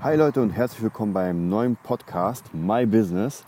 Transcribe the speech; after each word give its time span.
Hi 0.00 0.14
Leute 0.14 0.40
und 0.40 0.50
herzlich 0.50 0.80
willkommen 0.80 1.12
beim 1.12 1.48
neuen 1.48 1.74
Podcast 1.74 2.54
My 2.54 2.86
Business. 2.86 3.42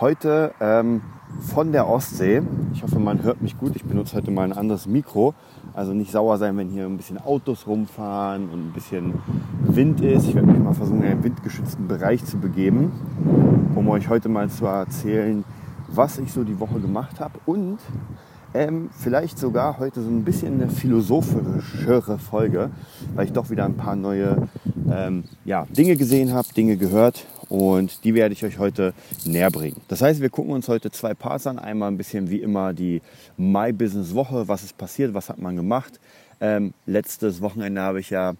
Heute 0.00 0.52
ähm, 0.58 1.00
von 1.40 1.70
der 1.70 1.88
Ostsee. 1.88 2.42
Ich 2.74 2.82
hoffe, 2.82 2.98
man 2.98 3.22
hört 3.22 3.40
mich 3.40 3.56
gut. 3.56 3.76
Ich 3.76 3.84
benutze 3.84 4.16
heute 4.16 4.32
mal 4.32 4.42
ein 4.42 4.52
anderes 4.52 4.88
Mikro. 4.88 5.34
Also 5.74 5.94
nicht 5.94 6.10
sauer 6.10 6.38
sein, 6.38 6.56
wenn 6.56 6.70
hier 6.70 6.86
ein 6.86 6.96
bisschen 6.96 7.18
Autos 7.18 7.68
rumfahren 7.68 8.50
und 8.50 8.70
ein 8.70 8.72
bisschen 8.72 9.14
Wind 9.62 10.00
ist. 10.00 10.26
Ich 10.26 10.34
werde 10.34 10.48
mich 10.48 10.58
mal 10.58 10.74
versuchen, 10.74 11.04
in 11.04 11.12
einen 11.12 11.22
windgeschützten 11.22 11.86
Bereich 11.86 12.24
zu 12.24 12.38
begeben, 12.38 13.70
um 13.76 13.88
euch 13.88 14.08
heute 14.08 14.28
mal 14.28 14.50
zu 14.50 14.66
erzählen, 14.66 15.44
was 15.86 16.18
ich 16.18 16.32
so 16.32 16.42
die 16.42 16.58
Woche 16.58 16.80
gemacht 16.80 17.20
habe 17.20 17.38
und 17.46 17.78
ähm, 18.54 18.90
vielleicht 18.90 19.38
sogar 19.38 19.78
heute 19.78 20.02
so 20.02 20.08
ein 20.08 20.24
bisschen 20.24 20.54
eine 20.54 20.68
philosophischere 20.68 22.18
Folge, 22.18 22.70
weil 23.14 23.26
ich 23.26 23.32
doch 23.32 23.50
wieder 23.50 23.66
ein 23.66 23.76
paar 23.76 23.94
neue 23.94 24.48
ähm, 24.92 25.24
ja, 25.44 25.66
Dinge 25.70 25.96
gesehen 25.96 26.32
habe, 26.32 26.48
Dinge 26.54 26.76
gehört 26.76 27.26
und 27.48 28.04
die 28.04 28.14
werde 28.14 28.32
ich 28.32 28.44
euch 28.44 28.58
heute 28.58 28.92
näher 29.24 29.50
bringen. 29.50 29.80
Das 29.88 30.02
heißt, 30.02 30.20
wir 30.20 30.30
gucken 30.30 30.52
uns 30.52 30.68
heute 30.68 30.90
zwei 30.90 31.14
Parts 31.14 31.46
an. 31.46 31.58
Einmal 31.58 31.90
ein 31.90 31.96
bisschen 31.96 32.30
wie 32.30 32.40
immer 32.40 32.72
die 32.72 33.02
My 33.36 33.72
Business 33.72 34.14
Woche, 34.14 34.48
was 34.48 34.62
ist 34.62 34.76
passiert, 34.76 35.14
was 35.14 35.28
hat 35.28 35.38
man 35.38 35.56
gemacht. 35.56 36.00
Ähm, 36.40 36.74
letztes 36.86 37.40
Wochenende 37.40 37.80
habe 37.80 38.00
ich 38.00 38.10
ja 38.10 38.34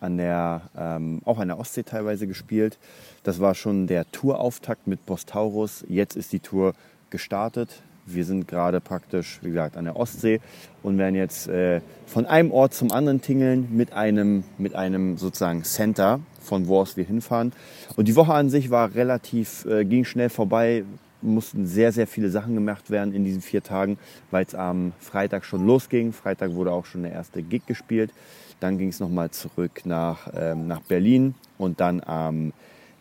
an 0.00 0.18
der, 0.18 0.62
ähm, 0.76 1.20
auch 1.24 1.38
an 1.38 1.48
der 1.48 1.58
Ostsee 1.58 1.82
teilweise 1.82 2.26
gespielt. 2.26 2.78
Das 3.22 3.40
war 3.40 3.54
schon 3.54 3.86
der 3.86 4.10
Tourauftakt 4.10 4.86
mit 4.86 5.04
Bostaurus. 5.06 5.84
Jetzt 5.88 6.16
ist 6.16 6.32
die 6.32 6.40
Tour 6.40 6.74
gestartet. 7.10 7.82
Wir 8.06 8.24
sind 8.24 8.46
gerade 8.46 8.80
praktisch, 8.80 9.40
wie 9.42 9.48
gesagt, 9.48 9.76
an 9.76 9.84
der 9.84 9.96
Ostsee 9.96 10.40
und 10.82 10.96
werden 10.96 11.16
jetzt 11.16 11.48
äh, 11.48 11.80
von 12.06 12.24
einem 12.24 12.52
Ort 12.52 12.72
zum 12.72 12.92
anderen 12.92 13.20
tingeln 13.20 13.68
mit 13.72 13.92
einem, 13.92 14.44
mit 14.58 14.74
einem 14.74 15.18
sozusagen 15.18 15.64
Center, 15.64 16.20
von 16.40 16.68
wo 16.68 16.80
aus 16.80 16.96
wir 16.96 17.04
hinfahren. 17.04 17.52
Und 17.96 18.06
die 18.06 18.14
Woche 18.14 18.32
an 18.32 18.48
sich 18.48 18.70
war 18.70 18.94
relativ, 18.94 19.64
äh, 19.64 19.84
ging 19.84 20.04
schnell 20.04 20.28
vorbei, 20.28 20.84
mussten 21.20 21.66
sehr, 21.66 21.92
sehr 21.92 22.06
viele 22.06 22.30
Sachen 22.30 22.54
gemacht 22.54 22.90
werden 22.90 23.12
in 23.12 23.24
diesen 23.24 23.42
vier 23.42 23.62
Tagen, 23.62 23.98
weil 24.30 24.44
es 24.44 24.54
am 24.54 24.92
Freitag 25.00 25.44
schon 25.44 25.66
losging. 25.66 26.12
Freitag 26.12 26.54
wurde 26.54 26.72
auch 26.72 26.86
schon 26.86 27.02
der 27.02 27.12
erste 27.12 27.42
Gig 27.42 27.66
gespielt. 27.66 28.12
Dann 28.60 28.78
ging 28.78 28.88
es 28.88 29.00
nochmal 29.00 29.30
zurück 29.30 29.82
nach, 29.84 30.28
ähm, 30.34 30.68
nach 30.68 30.80
Berlin 30.80 31.34
und 31.58 31.80
dann 31.80 32.00
am 32.04 32.52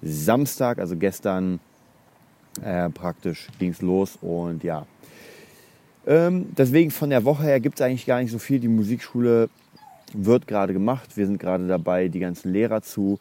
Samstag, 0.01 0.79
also 0.79 0.97
gestern, 0.97 1.59
äh, 2.63 2.89
praktisch 2.89 3.47
ging 3.59 3.71
es 3.71 3.81
los 3.81 4.17
und 4.21 4.63
ja, 4.63 4.85
ähm, 6.05 6.47
deswegen 6.57 6.91
von 6.91 7.09
der 7.09 7.23
Woche 7.25 7.43
her 7.43 7.59
gibt 7.59 7.79
es 7.79 7.85
eigentlich 7.85 8.05
gar 8.05 8.21
nicht 8.21 8.31
so 8.31 8.39
viel. 8.39 8.59
Die 8.59 8.67
Musikschule 8.67 9.49
wird 10.13 10.47
gerade 10.47 10.73
gemacht. 10.73 11.17
Wir 11.17 11.25
sind 11.25 11.39
gerade 11.39 11.67
dabei, 11.67 12.07
die 12.07 12.19
ganzen 12.19 12.53
Lehrer 12.53 12.81
zu 12.81 13.19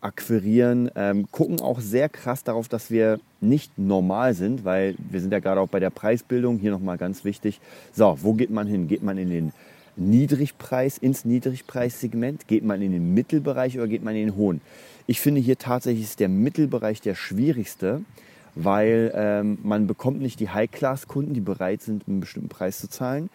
akquirieren. 0.00 0.90
Ähm, 0.94 1.26
gucken 1.30 1.60
auch 1.60 1.80
sehr 1.80 2.08
krass 2.08 2.44
darauf, 2.44 2.68
dass 2.68 2.90
wir 2.90 3.18
nicht 3.40 3.76
normal 3.78 4.34
sind, 4.34 4.64
weil 4.64 4.94
wir 5.10 5.20
sind 5.20 5.32
ja 5.32 5.40
gerade 5.40 5.60
auch 5.60 5.68
bei 5.68 5.80
der 5.80 5.90
Preisbildung. 5.90 6.58
Hier 6.58 6.70
nochmal 6.70 6.98
ganz 6.98 7.24
wichtig. 7.24 7.60
So, 7.92 8.16
wo 8.20 8.34
geht 8.34 8.50
man 8.50 8.66
hin? 8.66 8.88
Geht 8.88 9.02
man 9.02 9.18
in 9.18 9.30
den 9.30 9.52
Niedrigpreis, 9.96 10.98
ins 10.98 11.24
Niedrigpreissegment? 11.24 12.46
Geht 12.46 12.64
man 12.64 12.82
in 12.82 12.92
den 12.92 13.14
Mittelbereich 13.14 13.76
oder 13.76 13.88
geht 13.88 14.04
man 14.04 14.14
in 14.14 14.26
den 14.26 14.36
hohen? 14.36 14.60
Ich 15.06 15.20
finde 15.20 15.40
hier 15.40 15.58
tatsächlich 15.58 16.04
ist 16.04 16.20
der 16.20 16.28
Mittelbereich 16.28 17.00
der 17.00 17.14
schwierigste, 17.14 18.02
weil 18.56 19.12
ähm, 19.14 19.58
man 19.62 19.86
bekommt 19.86 20.20
nicht 20.20 20.40
die 20.40 20.48
High-Class-Kunden, 20.48 21.34
die 21.34 21.40
bereit 21.40 21.82
sind, 21.82 22.08
einen 22.08 22.20
bestimmten 22.20 22.48
Preis 22.48 22.78
zu 22.78 22.88
zahlen. 22.88 23.28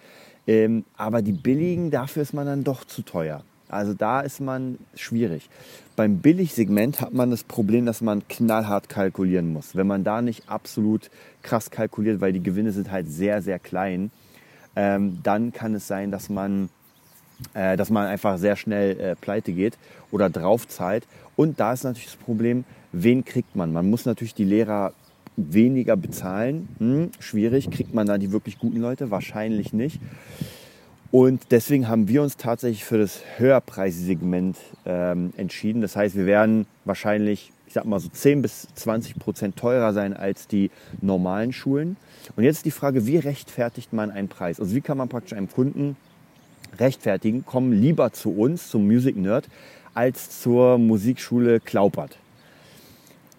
Ähm, 0.48 0.84
aber 0.98 1.22
die 1.22 1.32
billigen, 1.32 1.92
dafür 1.92 2.24
ist 2.24 2.34
man 2.34 2.48
dann 2.48 2.64
doch 2.64 2.84
zu 2.84 3.04
teuer. 3.04 3.44
Also 3.70 3.94
da 3.94 4.20
ist 4.20 4.42
man 4.42 4.80
schwierig. 4.96 5.50
Beim 5.96 6.18
Billigsegment 6.18 7.00
hat 7.00 7.14
man 7.14 7.30
das 7.30 7.44
Problem, 7.44 7.86
dass 7.86 8.02
man 8.02 8.28
knallhart 8.28 8.90
kalkulieren 8.90 9.54
muss. 9.54 9.76
Wenn 9.76 9.88
man 9.88 10.04
da 10.04 10.22
nicht 10.22 10.50
absolut 10.50 11.10
krass 11.42 11.72
kalkuliert, 11.72 12.20
weil 12.20 12.34
die 12.34 12.44
Gewinne 12.44 12.72
sind 12.72 12.92
halt 12.92 13.08
sehr, 13.08 13.42
sehr 13.42 13.60
klein, 13.60 14.12
ähm, 14.76 15.20
dann 15.24 15.54
kann 15.54 15.76
es 15.76 15.88
sein, 15.88 16.12
dass 16.12 16.30
man, 16.30 16.70
äh, 17.54 17.78
dass 17.78 17.90
man 17.90 18.08
einfach 18.08 18.40
sehr 18.40 18.56
schnell 18.56 19.00
äh, 19.00 19.16
pleite 19.16 19.54
geht 19.54 19.78
oder 20.12 20.30
drauf 20.30 20.68
zahlt. 20.68 21.06
Und 21.36 21.60
da 21.60 21.74
ist 21.74 21.84
natürlich 21.84 22.08
das 22.08 22.16
Problem, 22.16 22.66
wen 22.92 23.24
kriegt 23.24 23.56
man? 23.56 23.72
Man 23.72 23.90
muss 23.90 24.06
natürlich 24.06 24.36
die 24.36 24.44
Lehrer 24.44 24.94
weniger 25.50 25.98
bezahlen. 25.98 26.68
Hm, 26.80 27.12
schwierig. 27.20 27.70
Kriegt 27.72 27.94
man 27.94 28.08
da 28.08 28.18
die 28.18 28.32
wirklich 28.32 28.60
guten 28.60 28.80
Leute? 28.80 29.12
Wahrscheinlich 29.12 29.74
nicht. 29.74 30.00
Und 31.12 31.52
deswegen 31.52 31.90
haben 31.90 32.08
wir 32.08 32.24
uns 32.24 32.38
tatsächlich 32.38 32.86
für 32.86 32.98
das 32.98 33.22
Höherpreissegment 33.38 34.58
ähm, 34.86 35.34
entschieden. 35.36 35.82
Das 35.82 35.96
heißt, 35.96 36.16
wir 36.16 36.26
werden 36.26 36.68
wahrscheinlich, 36.86 37.52
ich 37.68 37.74
sag 37.74 37.84
mal 37.84 38.00
so 38.00 38.08
10 38.08 38.42
bis 38.42 38.68
20 38.76 39.20
Prozent 39.20 39.58
teurer 39.58 39.92
sein 39.92 40.16
als 40.16 40.48
die 40.48 40.72
normalen 41.02 41.52
Schulen. 41.52 41.98
Und 42.38 42.46
jetzt 42.46 42.64
die 42.64 42.72
Frage, 42.72 43.08
wie 43.08 43.18
rechtfertigt 43.18 43.92
man 43.92 44.10
einen 44.10 44.30
Preis? 44.30 44.60
Also 44.60 44.74
wie 44.74 44.82
kann 44.82 44.98
man 44.98 45.10
praktisch 45.10 45.34
einem 45.34 45.50
Kunden 45.50 45.98
rechtfertigen, 46.80 47.44
komm 47.46 47.74
lieber 47.74 48.14
zu 48.14 48.32
uns, 48.32 48.70
zum 48.70 48.86
Music 48.86 49.18
Nerd, 49.18 49.50
als 49.94 50.42
zur 50.42 50.78
Musikschule 50.78 51.60
Klaupert. 51.60 52.18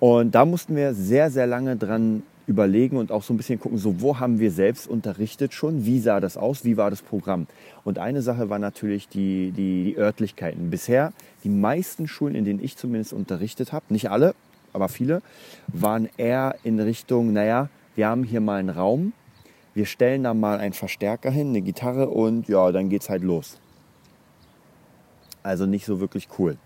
Und 0.02 0.34
da 0.34 0.44
mussten 0.44 0.74
wir 0.74 0.94
sehr, 0.94 1.30
sehr 1.30 1.46
lange 1.46 1.76
dran 1.76 2.24
überlegen 2.48 2.96
und 2.96 3.12
auch 3.12 3.22
so 3.22 3.32
ein 3.32 3.36
bisschen 3.36 3.60
gucken, 3.60 3.78
so 3.78 4.00
wo 4.00 4.18
haben 4.18 4.40
wir 4.40 4.50
selbst 4.50 4.88
unterrichtet 4.88 5.54
schon, 5.54 5.86
wie 5.86 6.00
sah 6.00 6.18
das 6.18 6.36
aus, 6.36 6.64
wie 6.64 6.76
war 6.76 6.90
das 6.90 7.02
Programm. 7.02 7.46
Und 7.84 8.00
eine 8.00 8.20
Sache 8.20 8.50
war 8.50 8.58
natürlich 8.58 9.06
die, 9.06 9.52
die, 9.52 9.84
die 9.84 9.96
Örtlichkeiten. 9.96 10.70
Bisher, 10.70 11.12
die 11.44 11.50
meisten 11.50 12.08
Schulen, 12.08 12.34
in 12.34 12.44
denen 12.44 12.64
ich 12.64 12.76
zumindest 12.76 13.12
unterrichtet 13.12 13.72
habe, 13.72 13.84
nicht 13.90 14.10
alle, 14.10 14.34
aber 14.72 14.88
viele, 14.88 15.22
waren 15.68 16.08
eher 16.16 16.56
in 16.64 16.80
Richtung, 16.80 17.32
naja, 17.32 17.68
wir 17.94 18.08
haben 18.08 18.24
hier 18.24 18.40
mal 18.40 18.58
einen 18.58 18.70
Raum, 18.70 19.12
wir 19.72 19.86
stellen 19.86 20.24
da 20.24 20.34
mal 20.34 20.58
einen 20.58 20.72
Verstärker 20.72 21.30
hin, 21.30 21.50
eine 21.50 21.60
Gitarre 21.60 22.08
und 22.08 22.48
ja, 22.48 22.72
dann 22.72 22.88
geht's 22.88 23.08
halt 23.08 23.22
los. 23.22 23.60
Also 25.44 25.64
nicht 25.64 25.86
so 25.86 26.00
wirklich 26.00 26.26
cool. 26.40 26.56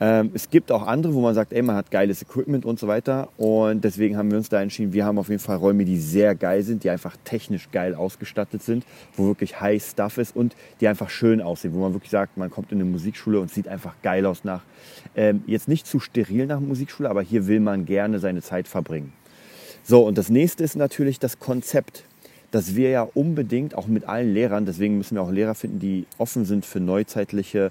Ähm, 0.00 0.30
es 0.32 0.48
gibt 0.48 0.70
auch 0.70 0.86
andere, 0.86 1.12
wo 1.14 1.20
man 1.20 1.34
sagt, 1.34 1.52
ey, 1.52 1.62
man 1.62 1.74
hat 1.74 1.90
geiles 1.90 2.22
Equipment 2.22 2.64
und 2.64 2.78
so 2.78 2.86
weiter. 2.86 3.28
Und 3.36 3.82
deswegen 3.82 4.16
haben 4.16 4.30
wir 4.30 4.38
uns 4.38 4.48
da 4.48 4.62
entschieden, 4.62 4.92
wir 4.92 5.04
haben 5.04 5.18
auf 5.18 5.28
jeden 5.28 5.40
Fall 5.40 5.56
Räume, 5.56 5.84
die 5.84 5.98
sehr 5.98 6.34
geil 6.34 6.62
sind, 6.62 6.84
die 6.84 6.90
einfach 6.90 7.16
technisch 7.24 7.70
geil 7.72 7.94
ausgestattet 7.94 8.62
sind, 8.62 8.84
wo 9.16 9.26
wirklich 9.26 9.60
High 9.60 9.82
Stuff 9.82 10.18
ist 10.18 10.36
und 10.36 10.54
die 10.80 10.88
einfach 10.88 11.10
schön 11.10 11.40
aussehen, 11.40 11.74
wo 11.74 11.80
man 11.80 11.92
wirklich 11.94 12.10
sagt, 12.10 12.36
man 12.36 12.50
kommt 12.50 12.70
in 12.70 12.80
eine 12.80 12.88
Musikschule 12.88 13.40
und 13.40 13.50
sieht 13.50 13.66
einfach 13.66 13.94
geil 14.02 14.24
aus 14.26 14.44
nach, 14.44 14.62
ähm, 15.16 15.42
jetzt 15.46 15.68
nicht 15.68 15.86
zu 15.86 15.98
steril 15.98 16.46
nach 16.46 16.60
Musikschule, 16.60 17.10
aber 17.10 17.22
hier 17.22 17.46
will 17.48 17.60
man 17.60 17.84
gerne 17.84 18.20
seine 18.20 18.42
Zeit 18.42 18.68
verbringen. 18.68 19.12
So, 19.82 20.06
und 20.06 20.18
das 20.18 20.28
nächste 20.28 20.62
ist 20.62 20.76
natürlich 20.76 21.18
das 21.18 21.38
Konzept 21.38 22.04
dass 22.50 22.74
wir 22.74 22.88
ja 22.90 23.02
unbedingt 23.02 23.74
auch 23.74 23.86
mit 23.88 24.08
allen 24.08 24.32
Lehrern, 24.32 24.64
deswegen 24.64 24.96
müssen 24.96 25.16
wir 25.16 25.22
auch 25.22 25.30
Lehrer 25.30 25.54
finden, 25.54 25.80
die 25.80 26.06
offen 26.16 26.44
sind 26.44 26.64
für 26.64 26.80
neuzeitliche 26.80 27.70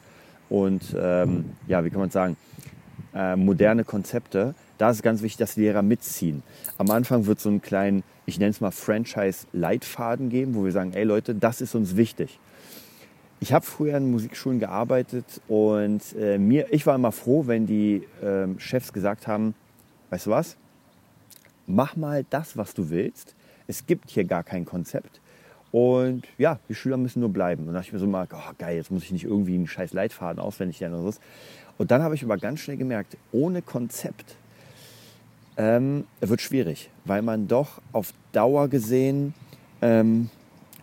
und 0.50 0.96
ähm, 0.98 1.46
ja, 1.68 1.84
wie 1.84 1.90
kann 1.90 2.00
man 2.00 2.10
sagen, 2.10 2.38
äh, 3.14 3.36
moderne 3.36 3.84
Konzepte. 3.84 4.54
Da 4.78 4.92
ist 4.92 4.98
es 4.98 5.02
ganz 5.02 5.22
wichtig, 5.22 5.38
dass 5.38 5.56
die 5.56 5.62
Lehrer 5.62 5.82
mitziehen. 5.82 6.44
Am 6.78 6.92
Anfang 6.92 7.26
wird 7.26 7.40
so 7.40 7.50
einen 7.50 7.62
kleinen, 7.62 8.04
ich 8.26 8.38
nenne 8.38 8.52
es 8.52 8.62
mal 8.62 8.72
Franchise-Leitfaden 8.72 10.30
geben, 10.30 10.54
wo 10.56 10.64
wir 10.64 10.72
sagen, 10.72 10.94
ey 10.94 11.04
Leute, 11.04 11.34
das 11.34 11.62
ist 11.62 11.74
uns 11.74 11.96
wichtig. 11.96 12.40
Ich 13.40 13.54
habe 13.54 13.66
früher 13.66 13.98
in 13.98 14.10
Musikschulen 14.12 14.60
gearbeitet 14.60 15.26
und 15.48 16.02
äh, 16.20 16.38
mir, 16.38 16.74
ich 16.74 16.86
war 16.86 16.96
immer 16.96 17.12
froh, 17.12 17.46
wenn 17.46 17.68
die 17.68 18.04
äh, 18.22 18.48
Chefs 18.60 18.94
gesagt 18.94 19.28
haben, 19.28 19.54
weißt 20.10 20.28
du 20.28 20.32
was, 20.32 20.58
mach 21.68 21.96
mal 21.96 22.26
das, 22.30 22.58
was 22.58 22.74
du 22.74 22.90
willst. 22.90 23.36
Es 23.68 23.86
gibt 23.86 24.10
hier 24.10 24.24
gar 24.24 24.44
kein 24.44 24.66
Konzept. 24.66 25.20
Und 25.78 26.24
ja, 26.40 26.60
die 26.68 26.74
Schüler 26.74 26.98
müssen 26.98 27.20
nur 27.20 27.30
bleiben. 27.30 27.62
Und 27.62 27.68
dann 27.68 27.76
dachte 27.76 27.90
ich 27.90 27.94
mir 27.94 28.00
so 28.00 28.08
mal, 28.08 28.28
oh, 28.34 28.54
geil, 28.58 28.78
jetzt 28.78 28.90
muss 28.90 29.04
ich 29.04 29.12
nicht 29.12 29.26
irgendwie 29.26 29.54
einen 29.54 29.68
scheiß 29.68 29.94
Leitfaden 29.94 30.40
auswendig 30.42 30.80
lernen 30.80 30.96
oder 30.96 31.12
so. 31.12 31.20
Und 31.78 31.92
dann 31.92 32.02
habe 32.02 32.16
ich 32.16 32.24
aber 32.24 32.38
ganz 32.38 32.62
schnell 32.62 32.78
gemerkt, 32.78 33.16
ohne 33.32 33.62
Konzept 33.62 34.38
ähm, 35.56 36.06
wird 36.20 36.42
schwierig, 36.42 36.90
weil 37.06 37.22
man 37.22 37.48
doch 37.48 37.80
auf 37.92 38.12
Dauer 38.32 38.70
gesehen 38.70 39.36
ähm, 39.84 40.32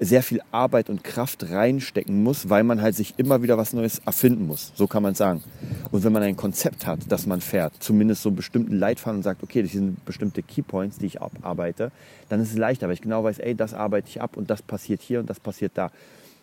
sehr 0.05 0.23
viel 0.23 0.41
Arbeit 0.51 0.91
und 0.91 1.05
Kraft 1.05 1.51
reinstecken 1.51 2.23
muss, 2.23 2.49
weil 2.49 2.65
man 2.65 2.81
halt 2.83 2.95
sich 2.95 3.15
immer 3.17 3.43
wieder 3.43 3.59
was 3.59 3.73
Neues 3.73 4.01
erfinden 4.05 4.47
muss. 4.47 4.73
So 4.75 4.87
kann 4.87 5.03
man 5.03 5.15
sagen. 5.15 5.43
Und 5.91 6.05
wenn 6.05 6.13
man 6.13 6.23
ein 6.23 6.37
Konzept 6.37 6.87
hat, 6.87 7.01
das 7.09 7.27
man 7.27 7.41
fährt, 7.41 7.75
zumindest 7.81 8.23
so 8.23 8.29
einen 8.29 8.37
bestimmten 8.37 8.77
Leitfaden 8.77 9.19
und 9.19 9.23
sagt, 9.23 9.43
okay, 9.43 9.63
das 9.63 9.73
sind 9.73 10.05
bestimmte 10.05 10.43
Keypoints, 10.43 10.99
die 10.99 11.07
ich 11.07 11.23
abarbeite, 11.23 11.93
dann 12.29 12.41
ist 12.41 12.51
es 12.51 12.57
leichter, 12.57 12.87
weil 12.87 12.95
ich 12.95 13.03
genau 13.03 13.25
weiß, 13.25 13.39
ey, 13.39 13.55
das 13.55 13.75
arbeite 13.75 14.09
ich 14.09 14.21
ab 14.21 14.37
und 14.37 14.51
das 14.51 14.63
passiert 14.63 15.01
hier 15.03 15.21
und 15.21 15.31
das 15.31 15.41
passiert 15.41 15.73
da. 15.75 15.91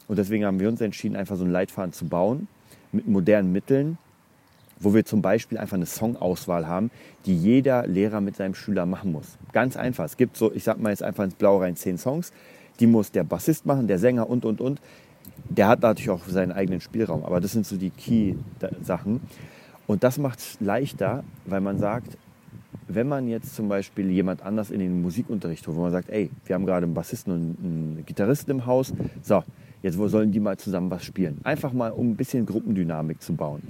Und 0.07 0.18
deswegen 0.18 0.46
haben 0.46 0.60
wir 0.60 0.68
uns 0.68 0.81
entschieden, 0.81 1.16
einfach 1.16 1.38
so 1.38 1.44
einen 1.44 1.54
Leitfaden 1.54 1.94
zu 1.94 2.06
bauen 2.06 2.48
mit 2.92 3.07
modernen 3.07 3.52
Mitteln, 3.52 3.98
wo 4.80 4.94
wir 4.94 5.06
zum 5.06 5.22
Beispiel 5.22 5.57
einfach 5.57 5.78
eine 5.78 5.86
Songauswahl 5.86 6.68
haben, 6.68 6.92
die 7.25 7.38
jeder 7.38 7.86
Lehrer 7.88 8.19
mit 8.19 8.36
seinem 8.36 8.56
Schüler 8.56 8.86
machen 8.86 9.12
muss. 9.12 9.38
Ganz 9.54 9.78
einfach. 9.78 10.06
Es 10.06 10.18
gibt 10.18 10.38
so, 10.38 10.52
ich 10.52 10.64
sag 10.64 10.80
mal 10.80 10.90
jetzt 10.90 11.04
einfach 11.04 11.24
ins 11.24 11.36
Blau 11.36 11.60
rein 11.60 11.75
zehn 11.75 11.98
Songs 11.98 12.34
die 12.81 12.88
muss 12.88 13.12
der 13.12 13.24
Bassist 13.24 13.66
machen, 13.66 13.88
der 13.88 14.00
Sänger 14.00 14.30
und, 14.30 14.44
und, 14.44 14.60
und. 14.60 14.81
Der 15.50 15.68
hat 15.68 15.81
natürlich 15.81 16.10
auch 16.10 16.25
seinen 16.28 16.51
eigenen 16.51 16.81
Spielraum, 16.81 17.24
aber 17.24 17.39
das 17.39 17.51
sind 17.51 17.66
so 17.66 17.78
die 17.78 17.92
Key-Sachen. 17.92 19.22
Und 19.88 20.04
das 20.04 20.18
macht 20.18 20.39
es 20.39 20.57
leichter, 20.60 21.24
weil 21.45 21.62
man 21.62 21.78
sagt, 21.78 22.18
wenn 22.88 23.07
man 23.07 23.28
jetzt 23.28 23.56
zum 23.56 23.69
Beispiel 23.69 24.10
jemand 24.10 24.42
anders 24.42 24.72
in 24.72 24.80
den 24.80 25.01
Musikunterricht 25.01 25.66
holt, 25.68 25.78
wo 25.78 25.81
man 25.81 25.92
sagt, 25.92 26.10
ey, 26.10 26.30
wir 26.45 26.56
haben 26.56 26.66
gerade 26.66 26.86
einen 26.86 26.94
Bassisten 26.94 27.33
und 27.33 27.57
einen 27.63 28.04
Gitarristen 28.06 28.51
im 28.51 28.66
Haus, 28.66 28.94
so, 29.22 29.44
jetzt 29.81 29.95
sollen 29.95 30.31
die 30.31 30.39
mal 30.39 30.57
zusammen 30.57 30.92
was 30.92 31.04
spielen? 31.04 31.39
Einfach 31.44 31.74
mal, 31.74 31.92
um 31.92 32.12
ein 32.12 32.16
bisschen 32.16 32.45
Gruppendynamik 32.45 33.22
zu 33.22 33.33
bauen. 33.33 33.62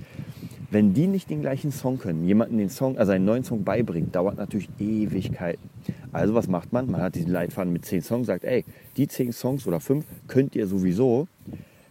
Wenn 0.70 0.94
die 0.94 1.08
nicht 1.08 1.30
den 1.30 1.42
gleichen 1.42 1.72
Song 1.72 2.00
können, 2.00 2.26
jemanden 2.26 2.58
den 2.58 2.70
Song, 2.70 2.98
also 2.98 3.12
einen 3.12 3.26
neuen 3.26 3.44
Song 3.44 3.64
beibringt, 3.64 4.16
dauert 4.16 4.38
natürlich 4.38 4.70
Ewigkeiten. 4.80 5.70
Also 6.14 6.34
was 6.34 6.48
macht 6.48 6.72
man? 6.72 6.90
Man 6.90 7.02
hat 7.02 7.16
diesen 7.16 7.32
Leitfaden 7.32 7.74
mit 7.74 7.86
zehn 7.86 8.02
Songs, 8.02 8.28
sagt, 8.28 8.46
ey, 8.46 8.64
die 8.96 9.08
zehn 9.08 9.34
Songs 9.34 9.68
oder 9.68 9.80
fünf 9.80 10.06
könnt 10.28 10.56
ihr 10.56 10.68
sowieso. 10.68 11.28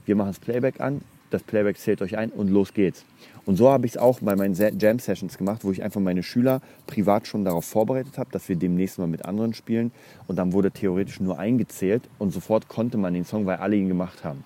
Wir 0.06 0.16
machen 0.16 0.28
das 0.30 0.40
Playback 0.40 0.80
an, 0.80 1.02
das 1.30 1.42
Playback 1.42 1.78
zählt 1.78 2.02
euch 2.02 2.16
ein 2.16 2.30
und 2.30 2.48
los 2.48 2.72
geht's. 2.72 3.04
Und 3.50 3.56
so 3.56 3.68
habe 3.68 3.84
ich 3.84 3.94
es 3.94 3.98
auch 3.98 4.20
bei 4.20 4.36
meinen 4.36 4.54
Jam-Sessions 4.54 5.36
gemacht, 5.36 5.64
wo 5.64 5.72
ich 5.72 5.82
einfach 5.82 6.00
meine 6.00 6.22
Schüler 6.22 6.60
privat 6.86 7.26
schon 7.26 7.44
darauf 7.44 7.64
vorbereitet 7.64 8.16
habe, 8.16 8.30
dass 8.30 8.48
wir 8.48 8.54
demnächst 8.54 9.00
mal 9.00 9.08
mit 9.08 9.24
anderen 9.24 9.54
spielen. 9.54 9.90
Und 10.28 10.36
dann 10.36 10.52
wurde 10.52 10.70
theoretisch 10.70 11.18
nur 11.18 11.36
eingezählt 11.36 12.08
und 12.20 12.30
sofort 12.30 12.68
konnte 12.68 12.96
man 12.96 13.12
den 13.12 13.24
Song, 13.24 13.46
weil 13.46 13.56
alle 13.56 13.74
ihn 13.74 13.88
gemacht 13.88 14.22
haben. 14.22 14.44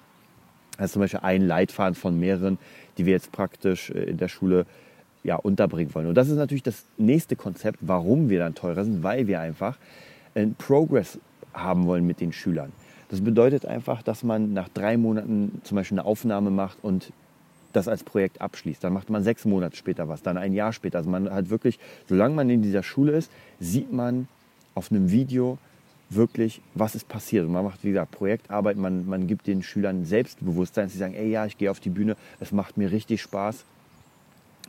Das 0.79 0.87
ist 0.87 0.93
zum 0.93 1.01
Beispiel 1.01 1.21
ein 1.23 1.43
Leitfaden 1.43 1.95
von 1.95 2.19
mehreren, 2.19 2.57
die 2.97 3.05
wir 3.05 3.13
jetzt 3.13 3.31
praktisch 3.31 3.91
äh, 3.91 4.05
in 4.05 4.17
der 4.17 4.29
Schule 4.29 4.65
ja, 5.23 5.37
unterbringen 5.37 5.95
wollen. 5.95 6.07
Und 6.07 6.15
das 6.15 6.31
ist 6.31 6.37
natürlich 6.37 6.63
das 6.63 6.87
nächste 6.97 7.37
Konzept, 7.37 7.81
warum 7.83 8.31
wir 8.31 8.39
dann 8.39 8.55
teurer 8.55 8.87
sind, 8.87 9.03
weil 9.03 9.27
wir 9.27 9.39
einfach 9.39 9.77
einen 10.35 10.55
Progress 10.55 11.19
haben 11.53 11.85
wollen 11.85 12.07
mit 12.07 12.23
den 12.23 12.33
Schülern. 12.33 12.73
Das 13.11 13.21
bedeutet 13.21 13.67
einfach, 13.67 14.03
dass 14.03 14.23
man 14.23 14.55
nach 14.55 14.71
drei 14.71 14.97
Monaten 14.97 15.61
zum 15.63 15.77
Beispiel 15.77 15.99
eine 15.99 16.07
Aufnahme 16.07 16.51
macht 16.51 16.79
und 16.81 17.13
das 17.77 17.89
als 17.89 18.05
Projekt 18.05 18.41
abschließt. 18.41 18.83
Dann 18.83 18.93
macht 18.93 19.11
man 19.11 19.23
sechs 19.23 19.45
Monate 19.45 19.77
später 19.77 20.09
was, 20.09 20.23
dann 20.23 20.37
ein 20.37 20.53
Jahr 20.53 20.73
später. 20.73 20.99
Also 20.99 21.11
man 21.11 21.31
hat 21.31 21.51
wirklich, 21.51 21.79
solange 22.09 22.35
man 22.35 22.51
in 22.51 22.63
dieser 22.63 22.83
Schule 22.83 23.13
ist, 23.13 23.31
sieht 23.61 23.93
man 23.93 24.29
auf 24.75 24.91
einem 24.91 25.11
Video 25.11 25.59
wirklich, 26.11 26.61
was 26.75 26.95
ist 26.95 27.09
passiert. 27.09 27.47
Und 27.47 27.53
man 27.53 27.65
macht, 27.65 27.83
wie 27.85 27.89
gesagt, 27.89 28.13
Projektarbeit, 28.13 28.77
man, 28.77 29.07
man 29.07 29.27
gibt 29.27 29.47
den 29.47 29.63
Schülern 29.63 30.05
Selbstbewusstsein, 30.05 30.89
sie 30.89 30.99
sagen, 30.99 31.15
ey 31.15 31.31
ja, 31.31 31.47
ich 31.47 31.59
gehe 31.59 31.71
auf 31.71 31.81
die 31.81 31.91
Bühne, 31.91 32.17
es 32.41 32.53
macht 32.53 32.77
mir 32.77 32.91
richtig 32.91 33.23
Spaß. 33.23 33.65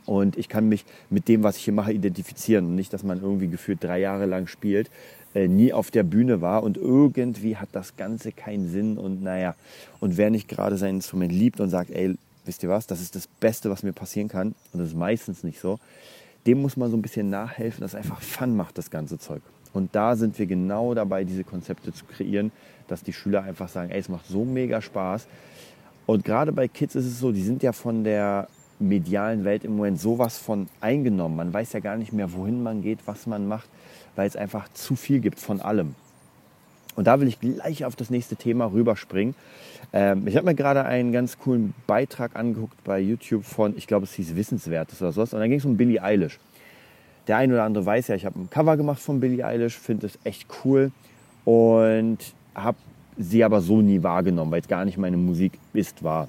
Und 0.06 0.38
ich 0.38 0.48
kann 0.48 0.68
mich 0.68 0.84
mit 1.10 1.26
dem, 1.26 1.42
was 1.42 1.56
ich 1.56 1.64
hier 1.64 1.74
mache, 1.74 1.92
identifizieren. 1.92 2.66
Und 2.66 2.74
nicht, 2.76 2.92
dass 2.92 3.02
man 3.02 3.20
irgendwie 3.20 3.48
gefühlt 3.48 3.82
drei 3.82 3.98
Jahre 3.98 4.26
lang 4.26 4.46
spielt, 4.46 4.88
äh, 5.34 5.48
nie 5.48 5.72
auf 5.72 5.90
der 5.90 6.04
Bühne 6.04 6.40
war 6.40 6.62
und 6.62 6.76
irgendwie 6.76 7.56
hat 7.56 7.68
das 7.72 7.96
Ganze 7.96 8.30
keinen 8.30 8.68
Sinn. 8.70 8.98
Und 8.98 9.22
naja, 9.22 9.56
und 9.98 10.16
wer 10.16 10.30
nicht 10.30 10.48
gerade 10.48 10.76
sein 10.76 10.96
Instrument 10.96 11.32
liebt 11.32 11.60
und 11.60 11.70
sagt, 11.70 11.90
ey, 11.90 12.16
wisst 12.46 12.62
ihr 12.62 12.68
was, 12.68 12.86
das 12.86 13.00
ist 13.00 13.14
das 13.14 13.26
Beste, 13.26 13.70
was 13.70 13.82
mir 13.82 13.92
passieren 13.92 14.28
kann, 14.28 14.54
und 14.72 14.80
das 14.80 14.88
ist 14.88 14.96
meistens 14.96 15.44
nicht 15.44 15.60
so, 15.60 15.78
dem 16.46 16.62
muss 16.62 16.76
man 16.76 16.90
so 16.90 16.96
ein 16.96 17.02
bisschen 17.02 17.28
nachhelfen, 17.28 17.80
dass 17.80 17.94
einfach 17.94 18.20
Fun 18.22 18.56
macht, 18.56 18.78
das 18.78 18.90
ganze 18.90 19.18
Zeug. 19.18 19.42
Und 19.72 19.94
da 19.94 20.16
sind 20.16 20.38
wir 20.38 20.46
genau 20.46 20.94
dabei, 20.94 21.24
diese 21.24 21.44
Konzepte 21.44 21.92
zu 21.92 22.04
kreieren, 22.06 22.52
dass 22.88 23.02
die 23.02 23.12
Schüler 23.12 23.42
einfach 23.42 23.68
sagen, 23.68 23.90
ey, 23.90 23.98
es 23.98 24.08
macht 24.08 24.26
so 24.26 24.44
mega 24.44 24.80
Spaß. 24.80 25.26
Und 26.06 26.24
gerade 26.24 26.52
bei 26.52 26.68
Kids 26.68 26.94
ist 26.94 27.04
es 27.04 27.18
so, 27.18 27.32
die 27.32 27.42
sind 27.42 27.62
ja 27.62 27.72
von 27.72 28.04
der 28.04 28.48
medialen 28.78 29.44
Welt 29.44 29.64
im 29.64 29.76
Moment 29.76 30.00
sowas 30.00 30.38
von 30.38 30.68
eingenommen. 30.80 31.36
Man 31.36 31.52
weiß 31.52 31.72
ja 31.72 31.80
gar 31.80 31.96
nicht 31.96 32.12
mehr, 32.12 32.32
wohin 32.32 32.62
man 32.62 32.80
geht, 32.82 33.00
was 33.06 33.26
man 33.26 33.46
macht, 33.48 33.68
weil 34.14 34.28
es 34.28 34.36
einfach 34.36 34.68
zu 34.72 34.96
viel 34.96 35.20
gibt 35.20 35.40
von 35.40 35.60
allem. 35.60 35.94
Und 36.96 37.06
da 37.06 37.20
will 37.20 37.28
ich 37.28 37.38
gleich 37.38 37.84
auf 37.84 37.94
das 37.94 38.10
nächste 38.10 38.36
Thema 38.36 38.72
rüberspringen. 38.72 39.34
Ähm, 39.92 40.26
ich 40.26 40.36
habe 40.36 40.46
mir 40.46 40.54
gerade 40.54 40.84
einen 40.84 41.12
ganz 41.12 41.38
coolen 41.38 41.74
Beitrag 41.86 42.34
angeguckt 42.34 42.82
bei 42.84 42.98
YouTube 42.98 43.44
von, 43.44 43.76
ich 43.76 43.86
glaube, 43.86 44.04
es 44.04 44.14
hieß 44.14 44.34
Wissenswertes 44.34 45.00
oder 45.02 45.12
sowas. 45.12 45.32
Und 45.34 45.40
da 45.40 45.46
ging 45.46 45.58
es 45.58 45.64
um 45.64 45.76
Billie 45.76 46.02
Eilish. 46.02 46.40
Der 47.28 47.36
eine 47.36 47.54
oder 47.54 47.64
andere 47.64 47.84
weiß 47.84 48.08
ja, 48.08 48.14
ich 48.14 48.24
habe 48.24 48.40
ein 48.40 48.50
Cover 48.50 48.76
gemacht 48.76 49.00
von 49.00 49.20
Billie 49.20 49.44
Eilish, 49.44 49.76
finde 49.76 50.06
es 50.06 50.18
echt 50.24 50.46
cool 50.64 50.90
und 51.44 52.18
habe 52.54 52.78
sie 53.18 53.44
aber 53.44 53.60
so 53.60 53.82
nie 53.82 54.02
wahrgenommen, 54.02 54.50
weil 54.50 54.60
es 54.60 54.68
gar 54.68 54.84
nicht 54.84 54.96
meine 54.96 55.16
Musik 55.16 55.58
ist, 55.72 56.02
war. 56.02 56.28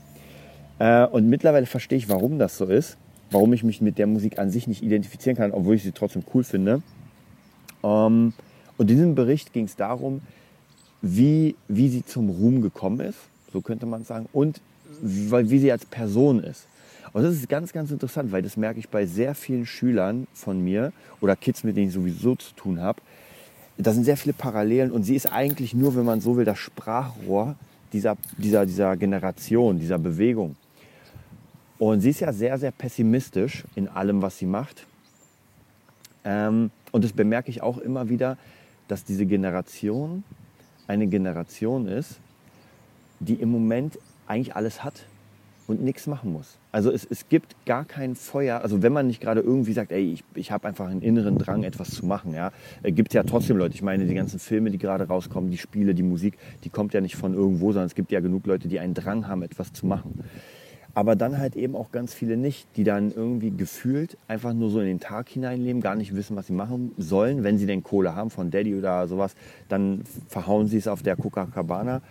Äh, 0.80 1.06
und 1.06 1.30
mittlerweile 1.30 1.66
verstehe 1.66 1.98
ich, 1.98 2.10
warum 2.10 2.40
das 2.40 2.58
so 2.58 2.66
ist, 2.66 2.98
warum 3.32 3.54
ich 3.54 3.64
mich 3.64 3.82
mit 3.82 3.98
der 3.98 4.08
Musik 4.08 4.40
an 4.40 4.50
sich 4.50 4.68
nicht 4.68 4.84
identifizieren 4.84 5.38
kann, 5.38 5.52
obwohl 5.52 5.76
ich 5.76 5.84
sie 5.84 5.92
trotzdem 5.92 6.24
cool 6.34 6.44
finde. 6.44 6.82
Ähm, 7.84 8.34
und 8.78 8.90
in 8.92 8.96
diesem 8.96 9.16
Bericht 9.16 9.54
ging 9.54 9.66
es 9.66 9.76
darum, 9.76 10.22
wie, 11.02 11.56
wie 11.68 11.90
sie 11.90 12.06
zum 12.06 12.30
Ruhm 12.30 12.62
gekommen 12.62 13.00
ist, 13.02 13.20
so 13.54 13.62
könnte 13.62 13.86
man 13.86 14.04
sagen, 14.04 14.28
und 14.34 14.62
wie, 15.02 15.50
wie 15.50 15.60
sie 15.60 15.72
als 15.72 15.86
Person 15.86 16.44
ist. 16.44 16.66
Und 17.14 17.24
das 17.24 17.36
ist 17.36 17.50
ganz, 17.50 17.74
ganz 17.74 17.92
interessant, 17.92 18.32
weil 18.32 18.42
das 18.42 18.58
merke 18.58 18.80
ich 18.80 18.90
bei 18.90 19.06
sehr 19.06 19.34
vielen 19.34 19.66
Schülern 19.66 20.28
von 20.34 20.64
mir 20.64 20.92
oder 21.22 21.36
Kids, 21.36 21.64
mit 21.64 21.78
denen 21.78 21.88
ich 21.88 21.94
sowieso 21.94 22.36
zu 22.36 22.54
tun 22.54 22.82
habe. 22.82 23.02
Da 23.78 23.94
sind 23.94 24.04
sehr 24.04 24.18
viele 24.18 24.34
Parallelen 24.34 24.92
und 24.92 25.04
sie 25.04 25.16
ist 25.16 25.32
eigentlich 25.32 25.74
nur, 25.74 25.96
wenn 25.96 26.06
man 26.06 26.20
so 26.20 26.36
will, 26.36 26.46
das 26.46 26.58
Sprachrohr 26.58 27.56
dieser, 27.94 28.18
dieser, 28.38 28.66
dieser 28.66 28.98
Generation, 28.98 29.80
dieser 29.80 29.98
Bewegung. 29.98 30.56
Und 31.80 32.02
sie 32.02 32.10
ist 32.10 32.20
ja 32.20 32.34
sehr, 32.34 32.58
sehr 32.58 32.72
pessimistisch 32.72 33.64
in 33.76 33.88
allem, 33.88 34.22
was 34.22 34.40
sie 34.40 34.48
macht. 34.48 34.86
Ähm, 36.26 36.72
und 36.92 37.04
das 37.04 37.14
bemerke 37.14 37.52
ich 37.52 37.62
auch 37.62 37.78
immer 37.78 38.10
wieder, 38.10 38.38
dass 38.88 39.04
diese 39.04 39.26
Generation 39.26 40.24
eine 40.88 41.08
Generation 41.08 41.88
ist, 41.88 42.20
die 43.20 43.36
im 43.36 43.50
Moment 43.50 43.98
eigentlich 44.28 44.56
alles 44.56 44.84
hat 44.84 45.06
und 45.68 45.84
nichts 45.84 46.08
machen 46.08 46.32
muss. 46.32 46.58
Also 46.72 46.92
es, 46.92 47.06
es 47.10 47.28
gibt 47.28 47.56
gar 47.66 47.84
kein 47.84 48.16
Feuer, 48.16 48.62
also 48.62 48.82
wenn 48.82 48.94
man 48.94 49.08
nicht 49.08 49.20
gerade 49.20 49.42
irgendwie 49.42 49.74
sagt, 49.74 49.92
ey, 49.92 50.14
ich, 50.14 50.24
ich 50.34 50.52
habe 50.52 50.68
einfach 50.68 50.88
einen 50.88 51.02
inneren 51.02 51.38
Drang, 51.38 51.64
etwas 51.64 51.92
zu 51.92 52.06
machen, 52.06 52.34
ja, 52.34 52.52
gibt 52.84 53.14
ja 53.14 53.24
trotzdem 53.24 53.58
Leute. 53.58 53.76
Ich 53.76 53.82
meine, 53.82 54.06
die 54.06 54.14
ganzen 54.14 54.40
Filme, 54.40 54.72
die 54.72 54.78
gerade 54.78 55.08
rauskommen, 55.08 55.52
die 55.52 55.58
Spiele, 55.58 55.94
die 55.94 56.04
Musik, 56.04 56.38
die 56.64 56.70
kommt 56.70 56.94
ja 56.94 57.02
nicht 57.02 57.16
von 57.16 57.34
irgendwo, 57.34 57.72
sondern 57.72 57.88
es 57.88 57.96
gibt 57.96 58.12
ja 58.12 58.22
genug 58.22 58.46
Leute, 58.48 58.68
die 58.68 58.80
einen 58.80 58.94
Drang 58.94 59.28
haben, 59.28 59.42
etwas 59.42 59.74
zu 59.74 59.86
machen. 59.86 60.24
Aber 60.98 61.16
dann 61.16 61.38
halt 61.38 61.56
eben 61.56 61.76
auch 61.76 61.92
ganz 61.92 62.16
viele 62.16 62.38
nicht, 62.38 62.68
die 62.76 62.84
dann 62.84 63.12
irgendwie 63.12 63.52
gefühlt 63.52 64.18
einfach 64.28 64.54
nur 64.54 64.72
so 64.72 64.80
in 64.80 64.88
den 64.88 65.00
Tag 65.00 65.30
hineinleben, 65.30 65.80
gar 65.80 65.94
nicht 65.94 66.16
wissen, 66.16 66.36
was 66.36 66.48
sie 66.48 66.54
machen 66.54 66.92
sollen. 66.98 67.44
Wenn 67.44 67.60
sie 67.60 67.68
denn 67.68 67.84
Kohle 67.84 68.16
haben 68.16 68.32
von 68.32 68.50
Daddy 68.50 68.74
oder 68.74 69.08
sowas, 69.08 69.36
dann 69.70 70.02
verhauen 70.28 70.66
sie 70.66 70.78
es 70.78 70.88
auf 70.88 71.04
der 71.04 71.16
Coca-Cabana. 71.16 72.02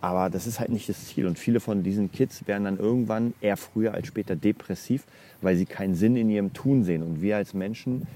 Aber 0.00 0.28
das 0.28 0.48
ist 0.48 0.58
halt 0.58 0.70
nicht 0.70 0.88
das 0.88 1.06
Ziel. 1.06 1.28
Und 1.28 1.38
viele 1.38 1.60
von 1.60 1.84
diesen 1.84 2.10
Kids 2.10 2.44
werden 2.48 2.64
dann 2.64 2.78
irgendwann 2.78 3.32
eher 3.40 3.56
früher 3.56 3.94
als 3.94 4.08
später 4.08 4.34
depressiv, 4.34 5.04
weil 5.40 5.54
sie 5.54 5.64
keinen 5.64 5.94
Sinn 5.94 6.16
in 6.16 6.28
ihrem 6.28 6.52
Tun 6.52 6.82
sehen. 6.82 7.04
Und 7.04 7.22
wir 7.22 7.36
als 7.36 7.54
Menschen 7.54 8.08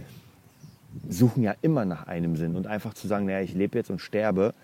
suchen 1.08 1.44
ja 1.44 1.54
immer 1.62 1.84
nach 1.84 2.08
einem 2.08 2.34
Sinn. 2.34 2.56
Und 2.56 2.66
einfach 2.66 2.94
zu 2.94 3.06
sagen, 3.06 3.26
naja, 3.26 3.42
ich 3.42 3.54
lebe 3.54 3.78
jetzt 3.78 3.90
und 3.90 4.00
sterbe, 4.00 4.54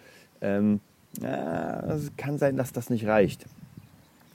ähm, 0.40 0.80
es 1.20 2.10
kann 2.16 2.36
sein, 2.38 2.56
dass 2.56 2.72
das 2.72 2.90
nicht 2.90 3.06
reicht. 3.06 3.46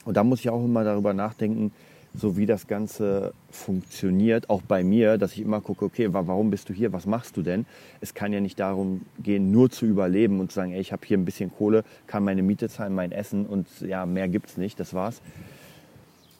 Und 0.08 0.16
da 0.16 0.24
muss 0.24 0.40
ich 0.40 0.48
auch 0.48 0.64
immer 0.64 0.84
darüber 0.84 1.12
nachdenken, 1.12 1.70
so 2.14 2.38
wie 2.38 2.46
das 2.46 2.66
Ganze 2.66 3.34
funktioniert, 3.50 4.48
auch 4.48 4.62
bei 4.62 4.82
mir, 4.82 5.18
dass 5.18 5.34
ich 5.34 5.40
immer 5.40 5.60
gucke, 5.60 5.84
okay, 5.84 6.08
warum 6.10 6.48
bist 6.48 6.70
du 6.70 6.72
hier, 6.72 6.94
was 6.94 7.04
machst 7.04 7.36
du 7.36 7.42
denn? 7.42 7.66
Es 8.00 8.14
kann 8.14 8.32
ja 8.32 8.40
nicht 8.40 8.58
darum 8.58 9.02
gehen, 9.22 9.50
nur 9.50 9.68
zu 9.68 9.84
überleben 9.84 10.40
und 10.40 10.50
zu 10.50 10.54
sagen, 10.54 10.72
ey, 10.72 10.80
ich 10.80 10.92
habe 10.92 11.06
hier 11.06 11.18
ein 11.18 11.26
bisschen 11.26 11.52
Kohle, 11.54 11.84
kann 12.06 12.24
meine 12.24 12.40
Miete 12.40 12.70
zahlen, 12.70 12.94
mein 12.94 13.12
Essen 13.12 13.44
und 13.44 13.66
ja, 13.82 14.06
mehr 14.06 14.28
gibt 14.28 14.48
es 14.48 14.56
nicht, 14.56 14.80
das 14.80 14.94
war's. 14.94 15.20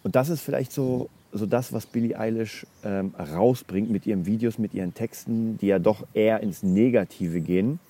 Und 0.03 0.17
das 0.17 0.31
ist 0.31 0.41
vielleicht 0.41 0.73
so, 0.73 1.11
so 1.33 1.45
das, 1.45 1.71
was 1.75 1.85
Billie 1.85 2.19
Eilish 2.19 2.67
ähm, 2.85 3.13
rausbringt 3.19 3.91
mit 3.91 4.07
ihren 4.07 4.25
Videos, 4.25 4.57
mit 4.57 4.73
ihren 4.73 4.95
Texten, 4.95 5.59
die 5.59 5.67
ja 5.67 5.79
doch 5.79 6.07
eher 6.15 6.41
ins 6.41 6.63
Negative 6.63 7.43
gehen 7.43 7.81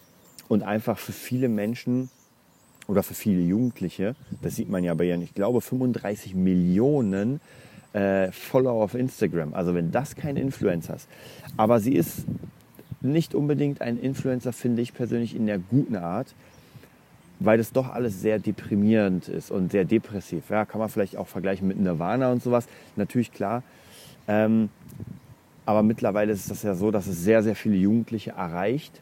und 0.49 0.65
einfach 0.65 0.99
für 0.99 1.13
viele 1.13 1.49
Menschen 1.49 2.11
oder 2.89 3.03
für 3.03 3.15
viele 3.15 3.43
Jugendliche, 3.43 4.17
das 4.43 4.57
sieht 4.57 4.69
man 4.69 4.83
ja 4.83 4.95
bei 4.95 5.05
ihr, 5.05 5.21
ich 5.21 5.35
glaube 5.35 5.61
35 5.61 6.35
Millionen 6.35 7.41
äh, 7.93 8.33
Follower 8.33 8.83
auf 8.83 8.95
Instagram. 8.95 9.55
Also 9.55 9.75
wenn 9.75 9.93
das 9.93 10.17
kein 10.17 10.37
Influencer 10.37 10.97
ist. 10.97 11.09
Aber 11.57 11.81
sie 11.81 11.95
ist 11.95 12.25
nicht 13.01 13.35
unbedingt 13.35 13.81
ein 13.83 13.99
Influencer, 13.99 14.53
finde 14.53 14.83
ich 14.83 14.95
persönlich 14.95 15.37
in 15.37 15.47
der 15.47 15.59
guten 15.59 15.97
Art, 15.97 16.35
weil 17.41 17.59
das 17.59 17.73
doch 17.73 17.91
alles 17.91 18.21
sehr 18.21 18.39
deprimierend 18.39 19.29
ist 19.29 19.51
und 19.51 19.71
sehr 19.71 19.85
depressiv. 19.85 20.51
Ja, 20.51 20.65
kann 20.65 20.81
man 20.81 20.89
vielleicht 20.89 21.17
auch 21.17 21.29
vergleichen 21.29 21.69
mit 21.69 21.79
Nirvana 21.79 22.33
und 22.33 22.43
sowas. 22.43 22.67
Natürlich 22.97 23.33
klar. 23.33 23.63
Ähm, 24.27 24.71
aber 25.67 25.83
mittlerweile 25.83 26.33
ist 26.33 26.51
es 26.51 26.63
ja 26.63 26.75
so, 26.75 26.91
dass 26.91 27.07
es 27.07 27.23
sehr, 27.23 27.43
sehr 27.43 27.55
viele 27.55 27.77
Jugendliche 27.77 28.31
erreicht, 28.31 29.01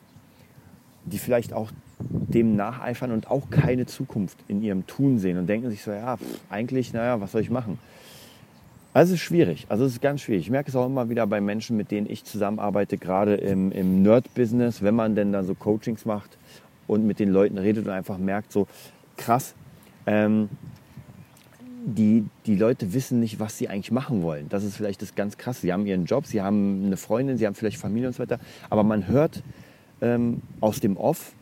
die 1.05 1.19
vielleicht 1.19 1.53
auch 1.53 1.71
dem 1.99 2.57
nacheifern 2.57 3.13
und 3.13 3.31
auch 3.31 3.51
keine 3.51 3.87
Zukunft 3.87 4.39
in 4.49 4.63
ihrem 4.63 4.87
Tun 4.87 5.19
sehen 5.19 5.39
und 5.39 5.47
denken 5.47 5.71
sich 5.71 5.83
so, 5.83 5.91
ja, 5.93 6.17
pff, 6.17 6.41
eigentlich, 6.51 6.93
naja, 6.93 7.21
was 7.21 7.33
soll 7.33 7.41
ich 7.41 7.51
machen? 7.51 7.79
Also 8.93 9.13
es 9.13 9.21
ist 9.21 9.27
schwierig, 9.27 9.67
also 9.69 9.85
es 9.85 9.93
ist 9.93 10.01
ganz 10.01 10.23
schwierig. 10.23 10.45
Ich 10.45 10.51
merke 10.51 10.71
es 10.71 10.77
auch 10.77 10.87
immer 10.87 11.11
wieder 11.11 11.27
bei 11.27 11.41
Menschen, 11.41 11.77
mit 11.77 11.91
denen 11.91 12.09
ich 12.09 12.25
zusammenarbeite, 12.25 12.97
gerade 12.97 13.35
im, 13.35 13.71
im 13.73 14.03
Nerd-Business, 14.03 14.83
wenn 14.83 14.95
man 14.95 15.15
denn 15.15 15.33
dann 15.33 15.45
so 15.45 15.55
Coachings 15.55 16.07
macht 16.07 16.39
und 16.87 17.07
mit 17.07 17.19
den 17.19 17.31
Leuten 17.31 17.59
redet 17.59 17.87
und 17.87 17.93
einfach 17.93 18.17
merkt, 18.17 18.53
so 18.53 18.67
krass, 19.17 19.55
ähm, 20.07 20.49
die, 21.87 22.25
die 22.47 22.57
Leute 22.57 22.95
wissen 22.95 23.21
nicht, 23.21 23.39
was 23.39 23.59
sie 23.59 23.69
eigentlich 23.69 23.93
machen 23.93 24.23
wollen. 24.23 24.49
Das 24.49 24.65
ist 24.65 24.77
vielleicht 24.77 25.03
das 25.03 25.15
ganz 25.15 25.37
Krasse. 25.37 25.61
Sie 25.61 25.73
haben 25.73 25.87
ihren 25.87 26.05
Job, 26.05 26.27
sie 26.27 26.43
haben 26.43 26.87
eine 26.87 26.97
Freundin, 26.97 27.37
sie 27.37 27.47
haben 27.47 27.55
vielleicht 27.55 27.77
Familie 27.77 28.09
und 28.09 28.15
so 28.15 28.23
weiter. 28.23 28.41
Aber 28.71 28.83
man 28.83 29.07
hört 29.07 29.43
ähm, 30.01 30.43
aus 30.61 30.81
dem 30.81 30.97
Off, 30.97 31.33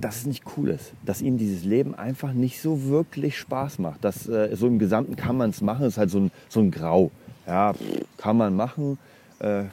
dass 0.00 0.18
es 0.18 0.26
nicht 0.26 0.44
cool 0.56 0.68
ist, 0.68 0.92
dass 1.04 1.22
ihnen 1.22 1.38
dieses 1.38 1.64
Leben 1.64 1.94
einfach 1.94 2.32
nicht 2.32 2.60
so 2.60 2.84
wirklich 2.84 3.36
Spaß 3.36 3.78
macht. 3.78 4.04
Das, 4.04 4.28
äh, 4.28 4.54
so 4.54 4.66
im 4.66 4.78
Gesamten 4.78 5.16
kann 5.16 5.36
man 5.36 5.50
es 5.50 5.60
machen, 5.60 5.86
ist 5.86 5.98
halt 5.98 6.10
so 6.10 6.20
ein, 6.20 6.30
so 6.48 6.60
ein 6.60 6.70
Grau. 6.70 7.10
Ja, 7.46 7.74
kann 8.16 8.36
man 8.36 8.54
machen. 8.54 8.98
Äh, 9.40 9.64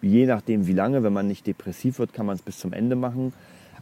je 0.00 0.26
nachdem 0.26 0.66
wie 0.66 0.72
lange, 0.72 1.02
wenn 1.02 1.12
man 1.12 1.26
nicht 1.26 1.46
depressiv 1.46 1.98
wird, 1.98 2.12
kann 2.12 2.26
man 2.26 2.36
es 2.36 2.42
bis 2.42 2.58
zum 2.58 2.72
Ende 2.72 2.96
machen. 2.96 3.32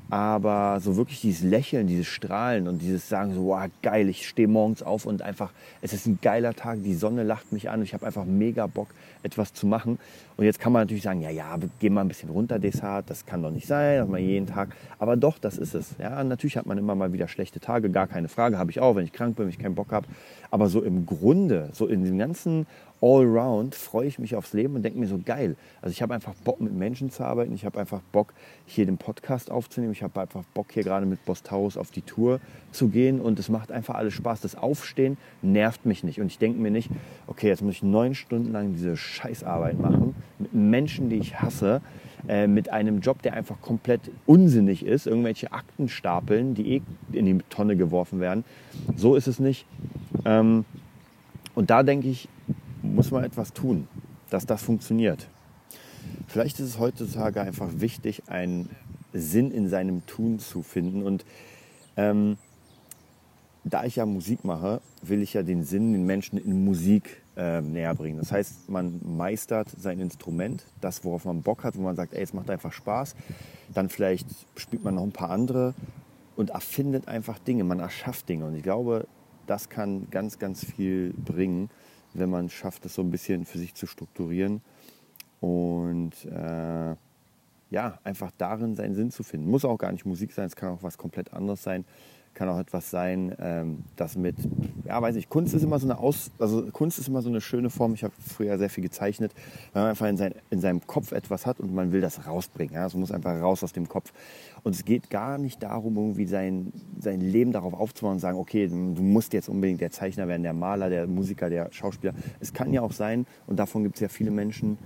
Aber 0.09 0.79
so 0.81 0.97
wirklich 0.97 1.21
dieses 1.21 1.43
Lächeln, 1.43 1.89
dieses 1.89 2.07
Strahlen 2.07 2.69
und 2.69 2.79
dieses 2.79 3.09
Sagen, 3.09 3.35
so, 3.35 3.47
wow, 3.47 3.69
geil, 3.83 4.09
ich 4.09 4.29
stehe 4.29 4.47
morgens 4.47 4.83
auf 4.83 5.05
und 5.05 5.21
einfach, 5.21 5.51
es 5.83 5.93
ist 5.93 6.07
ein 6.07 6.21
geiler 6.23 6.55
Tag, 6.55 6.79
die 6.85 6.95
Sonne 6.95 7.25
lacht 7.25 7.53
mich 7.53 7.69
an 7.71 7.81
und 7.81 7.85
ich 7.85 7.95
habe 7.95 8.07
einfach 8.07 8.25
mega 8.25 8.69
Bock, 8.69 8.89
etwas 9.25 9.53
zu 9.53 9.67
machen. 9.67 9.99
Und 10.37 10.45
jetzt 10.45 10.61
kann 10.61 10.73
man 10.73 10.83
natürlich 10.83 11.03
sagen, 11.03 11.23
ja, 11.23 11.31
ja, 11.31 11.59
geh 11.81 11.91
mal 11.91 12.03
ein 12.03 12.09
bisschen 12.09 12.31
runter, 12.31 12.61
Desart, 12.61 13.11
das 13.11 13.27
kann 13.27 13.43
doch 13.43 13.51
nicht 13.51 13.67
sein, 13.67 13.99
dass 13.99 14.09
man 14.09 14.23
jeden 14.23 14.47
Tag. 14.47 14.77
Aber 15.01 15.17
doch, 15.17 15.39
das 15.39 15.59
ist 15.59 15.75
es. 15.75 15.97
Ja, 15.99 16.23
natürlich 16.23 16.57
hat 16.57 16.67
man 16.67 16.79
immer 16.79 16.95
mal 16.95 17.13
wieder 17.13 17.27
schlechte 17.27 17.59
Tage, 17.59 17.91
gar 17.91 18.07
keine 18.07 18.29
Frage, 18.29 18.59
habe 18.59 18.71
ich 18.71 18.81
auch, 18.81 18.95
wenn 18.95 19.05
ich 19.05 19.13
krank 19.13 19.35
bin, 19.35 19.47
wenn 19.47 19.51
ich 19.51 19.59
keinen 19.59 19.75
Bock 19.75 19.91
habe. 19.91 20.07
Aber 20.53 20.69
so 20.69 20.83
im 20.83 21.05
Grunde, 21.07 21.71
so 21.73 21.87
in 21.87 22.05
dem 22.05 22.19
ganzen 22.19 22.67
Allround 23.03 23.75
freue 23.75 24.07
ich 24.07 24.19
mich 24.19 24.35
aufs 24.37 24.53
Leben 24.53 24.75
und 24.75 24.83
denke 24.83 24.99
mir 24.99 25.07
so 25.07 25.19
geil. 25.23 25.57
Also 25.83 25.93
ich 25.93 26.03
habe 26.03 26.15
einfach 26.15 26.35
Bock 26.45 26.61
mit 26.61 26.73
Menschen 26.73 27.11
zu 27.11 27.25
arbeiten. 27.25 27.55
Ich 27.55 27.65
habe 27.65 27.79
einfach 27.79 28.01
Bock 28.13 28.33
hier 28.65 28.87
den 28.87 28.97
Podcast 28.97 29.51
aufzunehmen. 29.51 29.93
Ich 29.93 30.03
habe 30.03 30.21
einfach 30.21 30.45
Bock 30.55 30.67
hier 30.73 30.83
gerade 30.83 31.07
mit 31.07 31.25
Boss 31.25 31.43
auf 31.77 31.91
die 31.91 32.03
Tour 32.03 32.41
zu 32.73 32.89
gehen 32.89 33.21
und 33.21 33.39
es 33.39 33.49
macht 33.49 33.71
einfach 33.71 33.95
alles 33.95 34.15
Spaß. 34.15 34.41
Das 34.41 34.57
Aufstehen 34.57 35.17
nervt 35.43 35.87
mich 35.87 36.03
nicht 36.03 36.21
und 36.21 36.27
ich 36.27 36.39
denke 36.39 36.59
mir 36.59 36.71
nicht, 36.71 36.91
okay, 37.27 37.49
jetzt 37.49 37.63
muss 37.63 37.75
ich 37.75 37.83
neun 37.83 38.15
Stunden 38.15 38.53
lang 38.53 38.73
diese 38.73 38.97
Scheißarbeit 38.97 39.79
machen 39.79 40.15
mit 40.39 40.55
Menschen, 40.55 41.09
die 41.11 41.17
ich 41.17 41.41
hasse, 41.41 41.83
äh, 42.29 42.47
mit 42.47 42.71
einem 42.71 43.01
Job, 43.01 43.23
der 43.23 43.35
einfach 43.35 43.61
komplett 43.61 44.01
unsinnig 44.25 44.85
ist, 44.85 45.07
irgendwelche 45.07 45.53
Akten 45.53 45.89
stapeln, 45.89 46.55
die 46.55 46.77
eh 46.77 46.83
in 47.13 47.27
die 47.27 47.39
Tonne 47.51 47.77
geworfen 47.77 48.21
werden. 48.21 48.45
So 48.97 49.15
ist 49.15 49.29
es 49.29 49.39
nicht. 49.39 49.67
Ähm, 50.25 50.65
und 51.55 51.71
da 51.71 51.83
denke 51.83 52.09
ich, 52.09 52.29
muss 52.97 53.11
man 53.11 53.25
etwas 53.25 53.53
tun, 53.53 53.87
dass 54.31 54.47
das 54.47 54.63
funktioniert. 54.63 55.29
Vielleicht 56.27 56.59
ist 56.59 56.67
es 56.67 56.79
heutzutage 56.79 57.43
einfach 57.43 57.69
wichtig, 57.77 58.23
einen 58.27 58.71
Sinn 59.13 59.51
in 59.51 59.69
seinem 59.69 60.07
Tun 60.07 60.39
zu 60.39 60.63
finden. 60.63 61.03
Und 61.03 61.25
ähm, 61.97 62.39
da 63.65 63.85
ich 63.85 63.97
ja 63.97 64.07
Musik 64.07 64.45
mache, 64.45 64.81
will 65.03 65.23
ich 65.23 65.35
ja 65.35 65.43
den 65.43 65.63
Sinn 65.63 65.93
den 65.93 66.07
Menschen 66.07 66.39
in 66.39 66.65
Musik 66.65 67.23
äh, 67.37 67.61
näher 67.61 67.95
bringen. 67.95 68.19
Das 68.19 68.33
heißt, 68.33 68.71
man 68.71 69.01
meistert 69.05 69.69
sein 69.79 70.01
Instrument, 70.01 70.65
das, 70.81 71.05
worauf 71.05 71.27
man 71.27 71.43
Bock 71.43 71.65
hat, 71.65 71.77
wo 71.77 71.83
man 71.83 71.97
sagt, 71.97 72.15
ey, 72.15 72.23
es 72.23 72.33
macht 72.33 72.49
einfach 72.49 72.73
Spaß. 72.73 73.15
Dann 73.75 73.91
vielleicht 73.91 74.27
spielt 74.57 74.85
man 74.85 74.95
noch 74.95 75.03
ein 75.03 75.13
paar 75.13 75.31
andere 75.31 75.75
und 76.35 76.51
erfindet 76.51 77.09
einfach 77.09 77.39
Dinge, 77.39 77.65
man 77.65 77.81
erschafft 77.81 78.29
Dinge. 78.29 78.47
Und 78.47 78.55
ich 78.55 78.63
glaube, 78.63 79.07
das 79.47 79.69
kann 79.69 80.09
ganz, 80.11 80.39
ganz 80.39 80.65
viel 80.65 81.13
bringen 81.13 81.69
wenn 82.19 82.31
man 82.31 82.49
schafft, 82.51 82.85
das 82.85 82.95
so 82.95 83.03
ein 83.03 83.11
bisschen 83.11 83.45
für 83.45 83.59
sich 83.59 83.75
zu 83.75 83.87
strukturieren 83.87 84.61
und 85.41 86.13
äh, 86.25 86.95
ja, 87.71 87.99
einfach 88.05 88.31
darin 88.39 88.77
seinen 88.77 88.95
Sinn 88.95 89.11
zu 89.11 89.23
finden. 89.23 89.51
Muss 89.51 89.65
auch 89.65 89.79
gar 89.79 89.93
nicht 89.93 90.07
Musik 90.07 90.33
sein, 90.33 90.47
es 90.47 90.57
kann 90.57 90.71
auch 90.71 90.83
was 90.83 90.99
komplett 90.99 91.33
anderes 91.33 91.63
sein 91.63 91.85
kann 92.37 92.49
auch 92.51 92.59
etwas 92.59 92.91
sein, 92.91 93.35
ähm, 93.41 93.79
das 93.97 94.15
mit, 94.15 94.37
ja, 94.85 95.01
weiß 95.01 95.17
ich, 95.17 95.29
Kunst 95.29 95.55
ist 95.55 95.63
immer 95.63 95.79
so 95.79 95.87
eine 95.87 95.99
Aus, 95.99 96.31
also 96.39 96.63
Kunst 96.71 96.99
ist 96.99 97.09
immer 97.09 97.23
so 97.23 97.31
eine 97.31 97.41
schöne 97.41 97.71
Form. 97.71 97.95
Ich 97.95 98.05
habe 98.05 98.13
früher 98.21 98.59
sehr 98.59 98.69
viel 98.69 98.85
gezeichnet, 98.85 99.33
weil 99.73 99.83
man 99.83 99.91
einfach 99.91 100.07
in, 100.07 100.19
sein, 100.19 100.35
in 100.51 100.61
seinem 100.61 100.87
Kopf 100.87 101.13
etwas 101.13 101.47
hat 101.47 101.59
und 101.61 101.75
man 101.75 101.93
will 101.93 102.03
das 102.03 102.27
rausbringen. 102.27 102.75
Ja, 102.75 102.89
muss 102.95 103.11
einfach 103.11 103.41
raus 103.41 103.65
aus 103.65 103.73
dem 103.73 103.89
Kopf. 103.89 104.13
Und 104.63 104.75
es 104.75 104.85
geht 104.85 105.09
gar 105.11 105.39
nicht 105.39 105.63
darum, 105.63 105.97
irgendwie 105.97 106.27
sein, 106.27 106.73
sein 107.01 107.21
Leben 107.21 107.53
darauf 107.53 107.73
aufzubauen 107.73 108.15
und 108.15 108.21
sagen, 108.21 108.39
okay, 108.39 108.69
du 108.69 108.75
musst 108.75 109.33
jetzt 109.33 109.49
unbedingt 109.49 109.81
der 109.81 109.91
Zeichner 109.91 110.29
werden, 110.29 110.43
der 110.43 110.53
Maler, 110.53 110.91
der 110.91 111.07
Musiker, 111.07 111.49
der 111.49 111.73
Schauspieler. 111.73 112.13
Es 112.41 112.53
kann 112.53 112.73
ja 112.73 112.83
auch 112.83 112.93
sein, 112.93 113.27
und 113.47 113.59
davon 113.59 113.83
gibt 113.83 113.97
es 113.97 114.01
ja 114.01 114.09
viele 114.09 114.31
Menschen, 114.31 114.77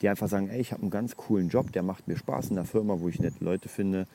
die 0.00 0.08
einfach 0.08 0.28
sagen, 0.28 0.48
ey, 0.48 0.60
ich 0.60 0.72
habe 0.72 0.80
einen 0.80 0.90
ganz 0.90 1.16
coolen 1.16 1.50
Job, 1.50 1.70
der 1.72 1.82
macht 1.82 2.08
mir 2.08 2.16
Spaß 2.16 2.48
in 2.48 2.56
der 2.56 2.64
Firma, 2.64 2.98
wo 2.98 3.08
ich 3.08 3.20
nette 3.20 3.44
Leute 3.44 3.68
finde. 3.68 4.06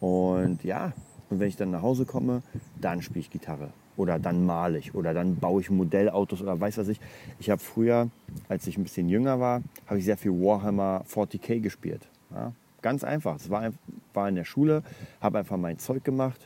Und 0.00 0.62
ja, 0.62 0.92
und 1.30 1.40
wenn 1.40 1.48
ich 1.48 1.56
dann 1.56 1.70
nach 1.70 1.82
Hause 1.82 2.04
komme, 2.04 2.42
dann 2.80 3.02
spiele 3.02 3.20
ich 3.20 3.30
Gitarre 3.30 3.70
oder 3.96 4.18
dann 4.18 4.46
male 4.46 4.78
ich 4.78 4.94
oder 4.94 5.12
dann 5.12 5.36
baue 5.36 5.60
ich 5.60 5.70
Modellautos 5.70 6.40
oder 6.40 6.58
weiß 6.58 6.78
was 6.78 6.88
ich. 6.88 7.00
Ich 7.38 7.50
habe 7.50 7.60
früher, 7.60 8.08
als 8.48 8.66
ich 8.66 8.78
ein 8.78 8.84
bisschen 8.84 9.08
jünger 9.08 9.40
war, 9.40 9.62
habe 9.86 9.98
ich 9.98 10.04
sehr 10.04 10.16
viel 10.16 10.32
Warhammer 10.32 11.04
40k 11.12 11.60
gespielt. 11.60 12.08
Ja, 12.30 12.52
ganz 12.80 13.04
einfach. 13.04 13.36
Es 13.36 13.50
war, 13.50 13.70
war 14.14 14.28
in 14.28 14.36
der 14.36 14.44
Schule, 14.44 14.82
habe 15.20 15.38
einfach 15.38 15.56
mein 15.56 15.78
Zeug 15.78 16.04
gemacht, 16.04 16.40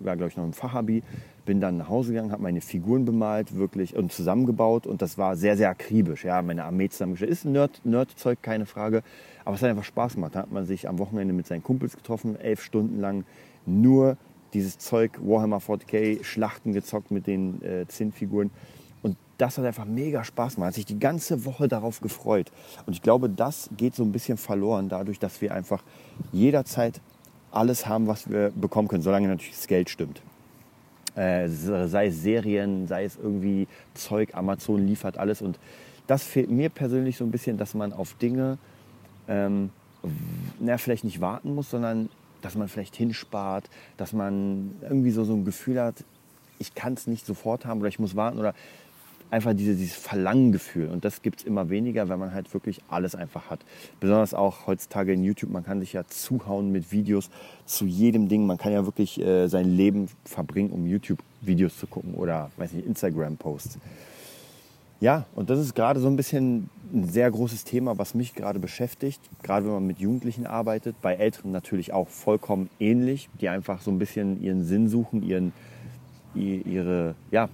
war 0.00 0.16
glaube 0.16 0.30
ich 0.30 0.36
noch 0.36 0.44
im 0.44 0.52
Fachabi, 0.52 1.02
bin 1.44 1.60
dann 1.60 1.76
nach 1.76 1.88
Hause 1.88 2.12
gegangen, 2.12 2.32
habe 2.32 2.42
meine 2.42 2.60
Figuren 2.60 3.04
bemalt 3.04 3.54
wirklich 3.54 3.94
und 3.94 4.12
zusammengebaut 4.12 4.86
und 4.86 5.00
das 5.00 5.16
war 5.16 5.36
sehr, 5.36 5.56
sehr 5.56 5.70
akribisch. 5.70 6.24
Ja, 6.24 6.42
meine 6.42 6.64
Armee 6.64 6.88
zusammengestellt. 6.88 7.30
Ist 7.30 7.44
Nerd, 7.44 7.80
Nerd-Zeug, 7.84 8.42
keine 8.42 8.66
Frage. 8.66 9.02
Aber 9.44 9.54
es 9.54 9.62
hat 9.62 9.70
einfach 9.70 9.84
Spaß 9.84 10.14
gemacht. 10.14 10.34
Da 10.34 10.40
hat 10.40 10.50
man 10.50 10.66
sich 10.66 10.88
am 10.88 10.98
Wochenende 10.98 11.32
mit 11.32 11.46
seinen 11.46 11.62
Kumpels 11.62 11.96
getroffen, 11.96 12.34
elf 12.34 12.62
Stunden 12.62 13.00
lang 13.00 13.24
nur 13.66 14.16
dieses 14.52 14.78
Zeug 14.78 15.18
Warhammer 15.20 15.58
40k 15.58 16.24
Schlachten 16.24 16.72
gezockt 16.72 17.10
mit 17.10 17.26
den 17.26 17.62
äh, 17.62 17.86
Zinnfiguren. 17.88 18.50
Und 19.02 19.16
das 19.38 19.58
hat 19.58 19.64
einfach 19.64 19.84
mega 19.84 20.24
Spaß 20.24 20.54
gemacht. 20.54 20.68
Hat 20.68 20.74
sich 20.74 20.86
die 20.86 20.98
ganze 20.98 21.44
Woche 21.44 21.68
darauf 21.68 22.00
gefreut. 22.00 22.50
Und 22.86 22.94
ich 22.94 23.02
glaube, 23.02 23.28
das 23.28 23.68
geht 23.76 23.94
so 23.94 24.02
ein 24.02 24.12
bisschen 24.12 24.38
verloren 24.38 24.88
dadurch, 24.88 25.18
dass 25.18 25.40
wir 25.40 25.52
einfach 25.52 25.82
jederzeit 26.32 27.00
alles 27.50 27.86
haben, 27.86 28.06
was 28.06 28.30
wir 28.30 28.50
bekommen 28.54 28.88
können, 28.88 29.02
solange 29.02 29.28
natürlich 29.28 29.56
das 29.56 29.66
Geld 29.66 29.90
stimmt. 29.90 30.20
Äh, 31.14 31.48
sei 31.48 32.08
es 32.08 32.22
Serien, 32.22 32.86
sei 32.86 33.04
es 33.04 33.16
irgendwie 33.16 33.66
Zeug, 33.94 34.34
Amazon 34.34 34.86
liefert 34.86 35.18
alles. 35.18 35.40
Und 35.40 35.58
das 36.06 36.22
fehlt 36.22 36.50
mir 36.50 36.68
persönlich 36.68 37.16
so 37.16 37.24
ein 37.24 37.30
bisschen, 37.30 37.56
dass 37.56 37.74
man 37.74 37.92
auf 37.92 38.14
Dinge, 38.14 38.58
ähm, 39.26 39.70
na, 40.60 40.78
vielleicht 40.78 41.04
nicht 41.04 41.20
warten 41.20 41.54
muss, 41.54 41.70
sondern 41.70 42.10
dass 42.46 42.54
man 42.54 42.68
vielleicht 42.68 42.94
hinspart, 42.94 43.68
dass 43.96 44.12
man 44.12 44.76
irgendwie 44.82 45.10
so, 45.10 45.24
so 45.24 45.34
ein 45.34 45.44
Gefühl 45.44 45.80
hat, 45.80 46.04
ich 46.60 46.76
kann 46.76 46.94
es 46.94 47.08
nicht 47.08 47.26
sofort 47.26 47.66
haben 47.66 47.80
oder 47.80 47.88
ich 47.88 47.98
muss 47.98 48.14
warten 48.14 48.38
oder 48.38 48.54
einfach 49.32 49.52
diese, 49.52 49.74
dieses 49.74 49.96
Verlangengefühl. 49.96 50.86
Und 50.86 51.04
das 51.04 51.22
gibt 51.22 51.40
es 51.40 51.44
immer 51.44 51.70
weniger, 51.70 52.08
wenn 52.08 52.20
man 52.20 52.32
halt 52.32 52.54
wirklich 52.54 52.80
alles 52.88 53.16
einfach 53.16 53.50
hat. 53.50 53.58
Besonders 53.98 54.32
auch 54.32 54.68
heutzutage 54.68 55.12
in 55.12 55.24
YouTube, 55.24 55.50
man 55.50 55.64
kann 55.64 55.80
sich 55.80 55.92
ja 55.92 56.04
zuhauen 56.06 56.70
mit 56.70 56.92
Videos 56.92 57.30
zu 57.64 57.84
jedem 57.84 58.28
Ding. 58.28 58.46
Man 58.46 58.58
kann 58.58 58.72
ja 58.72 58.86
wirklich 58.86 59.20
äh, 59.20 59.48
sein 59.48 59.68
Leben 59.76 60.08
verbringen, 60.24 60.70
um 60.70 60.86
YouTube-Videos 60.86 61.76
zu 61.76 61.88
gucken 61.88 62.14
oder, 62.14 62.52
weiß 62.58 62.74
nicht, 62.74 62.86
Instagram-Posts. 62.86 63.78
Ja, 65.00 65.26
und 65.34 65.50
das 65.50 65.58
ist 65.58 65.74
gerade 65.74 66.00
so 66.00 66.08
ein 66.08 66.16
bisschen 66.16 66.70
ein 66.92 67.08
sehr 67.08 67.30
großes 67.30 67.64
Thema, 67.64 67.98
was 67.98 68.14
mich 68.14 68.34
gerade 68.34 68.58
beschäftigt, 68.58 69.20
gerade 69.42 69.66
wenn 69.66 69.72
man 69.72 69.86
mit 69.86 69.98
Jugendlichen 69.98 70.46
arbeitet, 70.46 70.96
bei 71.02 71.14
Älteren 71.14 71.52
natürlich 71.52 71.92
auch 71.92 72.08
vollkommen 72.08 72.70
ähnlich, 72.78 73.28
die 73.40 73.48
einfach 73.48 73.82
so 73.82 73.90
ein 73.90 73.98
bisschen 73.98 74.40
ihren 74.42 74.64
Sinn 74.64 74.88
suchen, 74.88 75.22
ihren, 75.22 75.52
ihre, 76.34 77.14
ja, 77.30 77.48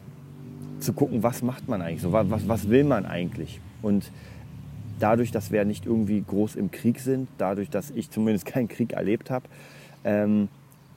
zu 0.79 0.93
gucken, 0.93 1.23
was 1.23 1.43
macht 1.43 1.69
man 1.69 1.81
eigentlich 1.81 2.03
so, 2.03 2.13
was, 2.13 2.49
was 2.49 2.69
will 2.69 2.85
man 2.85 3.07
eigentlich. 3.07 3.61
Und 3.81 4.11
dadurch, 4.99 5.31
dass 5.31 5.51
wir 5.51 5.65
nicht 5.65 5.87
irgendwie 5.87 6.23
groß 6.23 6.57
im 6.57 6.71
Krieg 6.71 7.01
sind, 7.01 7.29
dadurch, 7.39 7.71
dass 7.71 7.91
ich 7.91 8.11
zumindest 8.11 8.47
keinen 8.47 8.69
Krieg 8.69 8.93
erlebt 8.93 9.31
habe, 9.31 9.47
ähm, 10.05 10.49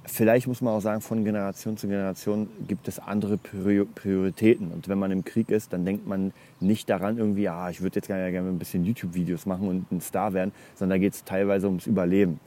vielleicht 0.05 0.47
muss 0.47 0.62
man 0.62 0.74
auch 0.74 0.81
sagen, 0.81 1.01
von 1.01 1.24
Generation 1.24 1.77
zu 1.77 1.88
Generation 1.88 2.50
gibt 2.67 2.88
es 2.88 3.00
andere 3.00 3.38
Prioritäten. 3.38 4.71
Und 4.71 4.88
wenn 4.88 4.97
man 4.97 5.12
im 5.12 5.25
Krieg 5.25 5.50
ist, 5.50 5.74
dann 5.74 5.85
denkt 5.85 6.07
man 6.07 6.33
nicht 6.59 6.89
daran, 6.89 7.17
irgendwie, 7.17 7.43
ja, 7.43 7.69
ich 7.69 7.81
würde 7.81 7.97
jetzt 7.97 8.07
gerne, 8.07 8.31
gerne 8.31 8.50
ein 8.50 8.59
bisschen 8.59 8.85
YouTube-Videos 8.85 9.45
machen 9.45 9.67
und 9.67 9.91
ein 9.91 10.01
Star 10.01 10.33
werden, 10.33 10.51
sondern 10.75 10.97
da 10.97 11.01
geht 11.01 11.13
es 11.13 11.24
teilweise 11.24 11.67
ums 11.67 11.88
Überleben. 11.88 12.39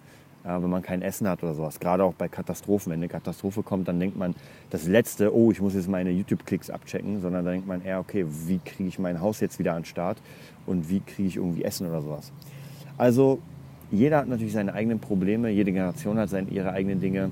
Ja, 0.44 0.62
wenn 0.62 0.70
man 0.70 0.82
kein 0.82 1.02
Essen 1.02 1.28
hat 1.28 1.42
oder 1.42 1.52
sowas. 1.54 1.80
Gerade 1.80 2.04
auch 2.04 2.14
bei 2.14 2.28
Katastrophen. 2.28 2.92
Wenn 2.92 3.00
eine 3.00 3.08
Katastrophe 3.08 3.62
kommt, 3.62 3.88
dann 3.88 3.98
denkt 3.98 4.16
man, 4.16 4.34
das 4.70 4.86
Letzte, 4.86 5.34
oh, 5.34 5.50
ich 5.50 5.60
muss 5.60 5.74
jetzt 5.74 5.88
meine 5.88 6.10
YouTube-Klicks 6.10 6.70
abchecken, 6.70 7.20
sondern 7.20 7.44
dann 7.44 7.54
denkt 7.54 7.68
man 7.68 7.84
eher, 7.84 7.98
okay, 7.98 8.24
wie 8.46 8.58
kriege 8.58 8.88
ich 8.88 8.98
mein 8.98 9.20
Haus 9.20 9.40
jetzt 9.40 9.58
wieder 9.58 9.72
an 9.72 9.80
den 9.80 9.84
Start 9.84 10.18
und 10.64 10.88
wie 10.88 11.00
kriege 11.00 11.28
ich 11.28 11.36
irgendwie 11.36 11.64
Essen 11.64 11.88
oder 11.88 12.00
sowas. 12.00 12.32
Also 12.96 13.40
jeder 13.90 14.18
hat 14.18 14.28
natürlich 14.28 14.52
seine 14.52 14.75
eigenen 14.75 15.00
Probleme, 15.00 15.50
jede 15.50 15.73
Generation 15.73 16.18
hat 16.18 16.30
seine, 16.30 16.50
ihre 16.50 16.73
eigenen 16.73 17.00
Dinge. 17.00 17.30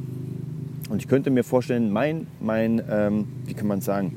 Und 0.88 0.98
ich 0.98 1.08
könnte 1.08 1.30
mir 1.30 1.44
vorstellen, 1.44 1.92
mein, 1.92 2.26
mein 2.40 2.82
ähm, 2.88 3.26
wie 3.44 3.54
kann 3.54 3.66
man 3.66 3.80
sagen, 3.80 4.14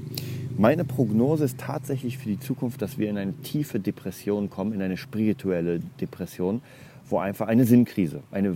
meine 0.57 0.83
Prognose 0.83 1.45
ist 1.45 1.57
tatsächlich 1.57 2.17
für 2.17 2.27
die 2.27 2.39
Zukunft, 2.39 2.81
dass 2.81 2.97
wir 2.97 3.09
in 3.09 3.17
eine 3.17 3.33
tiefe 3.33 3.79
Depression 3.79 4.49
kommen, 4.49 4.73
in 4.73 4.81
eine 4.81 4.97
spirituelle 4.97 5.79
Depression, 6.01 6.61
wo 7.09 7.17
einfach 7.17 7.47
eine 7.47 7.65
Sinnkrise, 7.65 8.21
eine, 8.31 8.55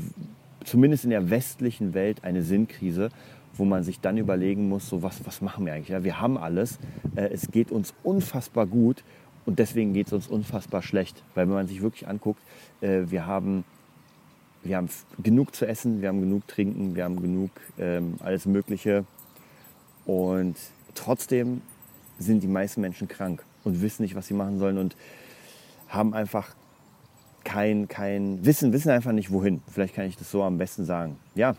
zumindest 0.64 1.06
in 1.06 1.10
der 1.10 1.30
westlichen 1.30 1.94
Welt 1.94 2.24
eine 2.24 2.44
Sinnkrise, 2.44 3.10
wo 3.56 3.66
man 3.66 3.84
sich 3.84 4.00
dann 4.00 4.18
überlegen 4.18 4.68
muss, 4.68 4.90
so 4.90 5.02
was, 5.02 5.26
was 5.26 5.42
machen 5.42 5.66
wir 5.66 5.74
eigentlich? 5.74 5.90
Ja, 5.90 6.04
wir 6.04 6.20
haben 6.20 6.38
alles, 6.38 6.80
äh, 7.16 7.30
es 7.32 7.52
geht 7.52 7.72
uns 7.72 7.94
unfassbar 8.04 8.66
gut 8.66 9.04
und 9.46 9.60
deswegen 9.60 9.94
geht 9.94 10.08
es 10.08 10.14
uns 10.14 10.28
unfassbar 10.28 10.82
schlecht. 10.82 11.24
Weil 11.36 11.48
wenn 11.48 11.56
man 11.56 11.68
sich 11.68 11.82
wirklich 11.82 12.08
anguckt, 12.08 12.42
äh, 12.82 13.04
wir, 13.08 13.26
haben, 13.26 13.64
wir 14.64 14.78
haben 14.78 14.90
genug 15.22 15.56
zu 15.56 15.66
essen, 15.66 16.02
wir 16.02 16.10
haben 16.10 16.22
genug 16.22 16.48
trinken, 16.48 16.96
wir 16.96 17.04
haben 17.04 17.22
genug 17.22 17.52
ähm, 17.78 18.16
alles 18.20 18.46
Mögliche 18.46 19.06
und 20.06 20.56
trotzdem 20.96 21.62
sind 22.20 22.42
die 22.42 22.48
meisten 22.48 22.82
Menschen 22.82 23.08
krank 23.08 23.44
und 23.64 23.82
wissen 23.82 24.04
nicht, 24.04 24.16
was 24.16 24.28
sie 24.28 24.34
machen 24.34 24.60
sollen 24.60 24.78
und 24.78 24.96
haben 25.90 26.14
einfach 26.14 26.56
kein, 27.44 27.88
kein 27.88 28.46
Wissen, 28.46 28.72
wissen 28.72 28.90
einfach 28.90 29.12
nicht 29.12 29.32
wohin. 29.32 29.62
Vielleicht 29.70 29.96
kann 29.96 30.06
ich 30.06 30.16
das 30.16 30.32
so 30.32 30.44
am 30.44 30.58
besten 30.58 30.86
sagen. 30.86 31.18
Ja, 31.36 31.56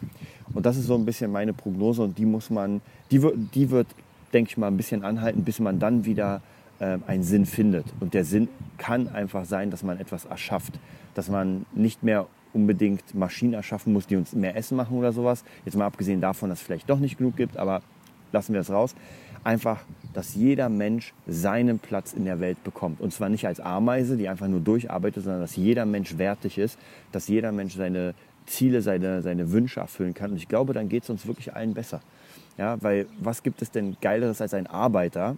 und 0.54 0.64
das 0.64 0.78
ist 0.78 0.86
so 0.86 0.94
ein 0.94 1.04
bisschen 1.04 1.30
meine 1.30 1.52
Prognose 1.52 2.02
und 2.02 2.16
die 2.16 2.24
muss 2.24 2.48
man, 2.48 2.80
die 3.10 3.20
wird, 3.20 3.36
die 3.54 3.70
wird 3.70 3.86
denke 4.34 4.50
ich 4.50 4.56
mal, 4.56 4.66
ein 4.66 4.76
bisschen 4.76 5.04
anhalten, 5.04 5.44
bis 5.44 5.60
man 5.60 5.78
dann 5.78 6.04
wieder 6.04 6.42
äh, 6.80 6.98
einen 7.06 7.22
Sinn 7.22 7.46
findet. 7.46 7.86
Und 8.00 8.12
der 8.12 8.24
Sinn 8.24 8.48
kann 8.76 9.08
einfach 9.08 9.46
sein, 9.46 9.70
dass 9.70 9.82
man 9.82 9.98
etwas 9.98 10.24
erschafft, 10.26 10.74
dass 11.14 11.28
man 11.28 11.64
nicht 11.72 12.02
mehr 12.02 12.26
unbedingt 12.54 13.14
Maschinen 13.14 13.54
erschaffen 13.54 13.92
muss, 13.92 14.06
die 14.06 14.16
uns 14.16 14.32
mehr 14.32 14.56
Essen 14.56 14.76
machen 14.76 14.96
oder 14.96 15.12
sowas. 15.12 15.44
Jetzt 15.64 15.76
mal 15.76 15.86
abgesehen 15.86 16.20
davon, 16.20 16.48
dass 16.50 16.60
es 16.60 16.64
vielleicht 16.64 16.88
doch 16.88 16.98
nicht 16.98 17.18
genug 17.18 17.36
gibt, 17.36 17.56
aber 17.56 17.82
lassen 18.32 18.52
wir 18.52 18.60
das 18.60 18.70
raus. 18.70 18.94
Einfach, 19.42 19.80
dass 20.14 20.34
jeder 20.34 20.68
Mensch 20.68 21.12
seinen 21.26 21.78
Platz 21.78 22.14
in 22.14 22.24
der 22.24 22.40
Welt 22.40 22.62
bekommt. 22.64 23.00
Und 23.00 23.12
zwar 23.12 23.28
nicht 23.28 23.46
als 23.46 23.60
Ameise, 23.60 24.16
die 24.16 24.28
einfach 24.28 24.48
nur 24.48 24.60
durcharbeitet, 24.60 25.24
sondern 25.24 25.42
dass 25.42 25.56
jeder 25.56 25.84
Mensch 25.84 26.16
wertig 26.16 26.56
ist, 26.56 26.78
dass 27.12 27.28
jeder 27.28 27.52
Mensch 27.52 27.74
seine 27.74 28.14
Ziele, 28.46 28.80
seine, 28.82 29.22
seine 29.22 29.52
Wünsche 29.52 29.80
erfüllen 29.80 30.14
kann. 30.14 30.30
Und 30.30 30.36
ich 30.36 30.48
glaube, 30.48 30.72
dann 30.72 30.88
geht 30.88 31.02
es 31.02 31.10
uns 31.10 31.26
wirklich 31.26 31.54
allen 31.54 31.74
besser. 31.74 32.00
Ja, 32.56 32.80
weil 32.82 33.06
was 33.20 33.42
gibt 33.42 33.62
es 33.62 33.70
denn 33.70 33.96
Geileres 34.00 34.40
als 34.40 34.54
ein 34.54 34.66
Arbeiter, 34.66 35.36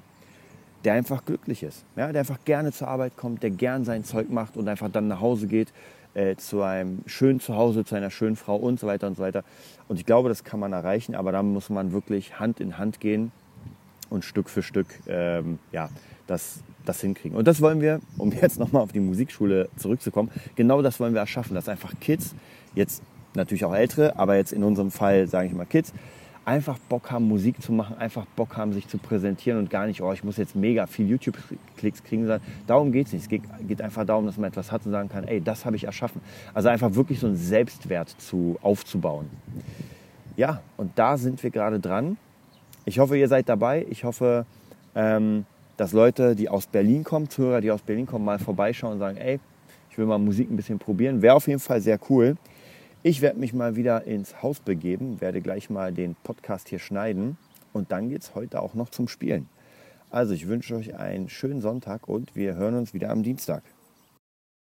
der 0.85 0.95
einfach 0.95 1.25
glücklich 1.25 1.63
ist, 1.63 1.85
ja, 1.97 2.13
der 2.13 2.21
einfach 2.21 2.45
gerne 2.45 2.73
zur 2.73 2.89
Arbeit 2.89 3.17
kommt, 3.17 3.43
der 3.43 3.51
gern 3.51 3.85
sein 3.85 4.05
Zeug 4.05 4.31
macht 4.31 4.57
und 4.57 4.69
einfach 4.69 4.91
dann 4.91 5.09
nach 5.09 5.21
Hause 5.21 5.47
geht, 5.47 5.73
äh, 6.17 6.37
zu 6.37 6.63
einem 6.63 7.01
schönen 7.05 7.41
Zuhause, 7.41 7.85
zu 7.85 7.95
einer 7.95 8.11
schönen 8.11 8.37
Frau 8.37 8.57
und 8.57 8.81
so 8.81 8.87
weiter 8.87 9.07
und 9.07 9.17
so 9.17 9.23
weiter. 9.23 9.45
Und 9.87 9.99
ich 9.99 10.07
glaube, 10.07 10.31
das 10.31 10.45
kann 10.45 10.59
man 10.59 10.73
erreichen, 10.73 11.15
aber 11.15 11.31
dann 11.31 11.53
muss 11.53 11.69
man 11.69 11.93
wirklich 11.93 12.41
Hand 12.41 12.59
in 12.59 12.79
Hand 12.79 13.01
gehen 13.01 13.33
und 14.09 14.25
Stück 14.25 14.49
für 14.49 14.63
Stück 14.63 14.87
ähm, 15.07 15.59
ja, 15.73 15.91
das, 16.27 16.61
das 16.87 17.03
hinkriegen. 17.03 17.37
Und 17.37 17.47
das 17.47 17.61
wollen 17.61 17.83
wir, 17.83 18.01
um 18.17 18.33
jetzt 18.41 18.59
nochmal 18.59 18.83
auf 18.83 18.93
die 18.93 19.01
Musikschule 19.01 19.69
zurückzukommen, 19.77 20.31
genau 20.55 20.81
das 20.81 20.99
wollen 21.01 21.13
wir 21.13 21.21
erschaffen, 21.21 21.55
dass 21.55 21.69
einfach 21.69 21.93
Kids, 22.01 22.35
jetzt 22.75 23.03
natürlich 23.35 23.67
auch 23.67 23.75
Ältere, 23.75 24.19
aber 24.19 24.37
jetzt 24.37 24.55
in 24.55 24.65
unserem 24.65 24.91
Fall 24.91 25.29
sage 25.29 25.49
ich 25.49 25.53
mal 25.53 25.67
Kids, 25.67 25.93
einfach 26.47 26.79
Bock 26.79 27.11
haben, 27.11 27.27
Musik 27.27 27.61
zu 27.61 27.73
machen, 27.73 27.99
einfach 27.99 28.25
Bock 28.37 28.57
haben, 28.57 28.73
sich 28.73 28.87
zu 28.87 28.99
präsentieren 28.99 29.59
und 29.59 29.69
gar 29.69 29.87
nicht, 29.87 30.01
oh, 30.01 30.13
ich 30.13 30.23
muss 30.23 30.37
jetzt 30.37 30.55
mega 30.55 30.87
viel 30.87 31.09
YouTube-Klicks 31.09 32.05
kriegen, 32.05 32.23
sondern 32.23 32.41
darum 32.69 32.93
geht 32.93 33.09
es 33.09 33.13
nicht. 33.13 33.23
Es 33.23 33.29
geht, 33.29 33.43
geht, 33.67 33.83
einfach 33.83 34.07
darum, 34.07 34.27
dass 34.27 34.37
man 34.39 34.49
etwas 34.49 34.71
hat 34.71 34.87
und 34.87 34.93
sagen 34.93 35.09
kann, 35.09 35.25
ey, 35.25 35.41
das 35.41 35.67
habe 35.67 35.75
ich 35.75 35.85
erschaffen. 35.85 36.21
Also 36.55 36.69
einfach 36.69 36.95
wirklich 36.95 37.19
so 37.19 37.27
einen 37.27 37.37
Selbstwert 37.37 38.09
zu, 38.09 38.57
aufzubauen. 38.63 39.29
Ja, 40.37 40.63
und 40.77 40.93
da 40.95 41.17
sind 41.17 41.43
wir 41.43 41.51
gerade 41.51 41.81
dran. 41.81 42.17
Ich 42.85 43.01
hoffe, 43.01 43.19
ihr 43.19 43.27
seid 43.27 43.49
dabei. 43.49 43.85
Ich 43.91 44.05
hoffe, 44.05 44.47
ähm, 44.95 45.47
dass 45.77 45.93
Leute, 45.93 46.37
die 46.37 46.49
aus 46.49 46.69
Berlin 46.69 47.03
kommen, 47.03 47.29
Zuhörer, 47.29 47.61
die 47.61 47.73
aus 47.73 47.83
Berlin 47.83 48.07
kommen, 48.07 48.25
mal 48.25 48.39
vorbeischauen 48.39 48.95
und 48.95 48.99
sagen, 49.01 49.17
ey, 49.17 49.41
ich 49.91 49.99
will 49.99 50.07
mal 50.07 50.19
Musik 50.19 50.49
ein 50.49 50.57
bisschen 50.57 50.79
probieren. 50.79 51.23
Wäre 51.23 51.35
auf 51.35 51.49
jeden 51.49 51.59
Fall 51.59 51.81
sehr 51.81 51.99
cool. 52.09 52.37
Ich 53.09 53.21
werde 53.21 53.39
mich 53.39 53.53
mal 53.53 53.77
wieder 53.77 54.03
ins 54.03 54.43
Haus 54.43 54.59
begeben, 54.59 55.21
werde 55.21 55.41
gleich 55.41 55.71
mal 55.71 55.93
den 55.93 56.17
Podcast 56.25 56.69
hier 56.69 56.81
schneiden 56.81 57.37
und 57.73 57.93
dann 57.93 58.09
geht 58.09 58.23
es 58.23 58.35
heute 58.35 58.61
auch 58.61 58.75
noch 58.75 58.89
zum 58.89 59.07
Spielen. 59.07 59.49
Also 60.11 60.35
ich 60.35 60.49
wünsche 60.49 60.75
euch 60.75 60.97
einen 60.97 61.29
schönen 61.29 61.61
Sonntag 61.61 62.09
und 62.09 62.35
wir 62.35 62.57
hören 62.57 62.75
uns 62.75 62.95
wieder 62.95 63.11
am 63.11 63.23
Dienstag. 63.23 63.63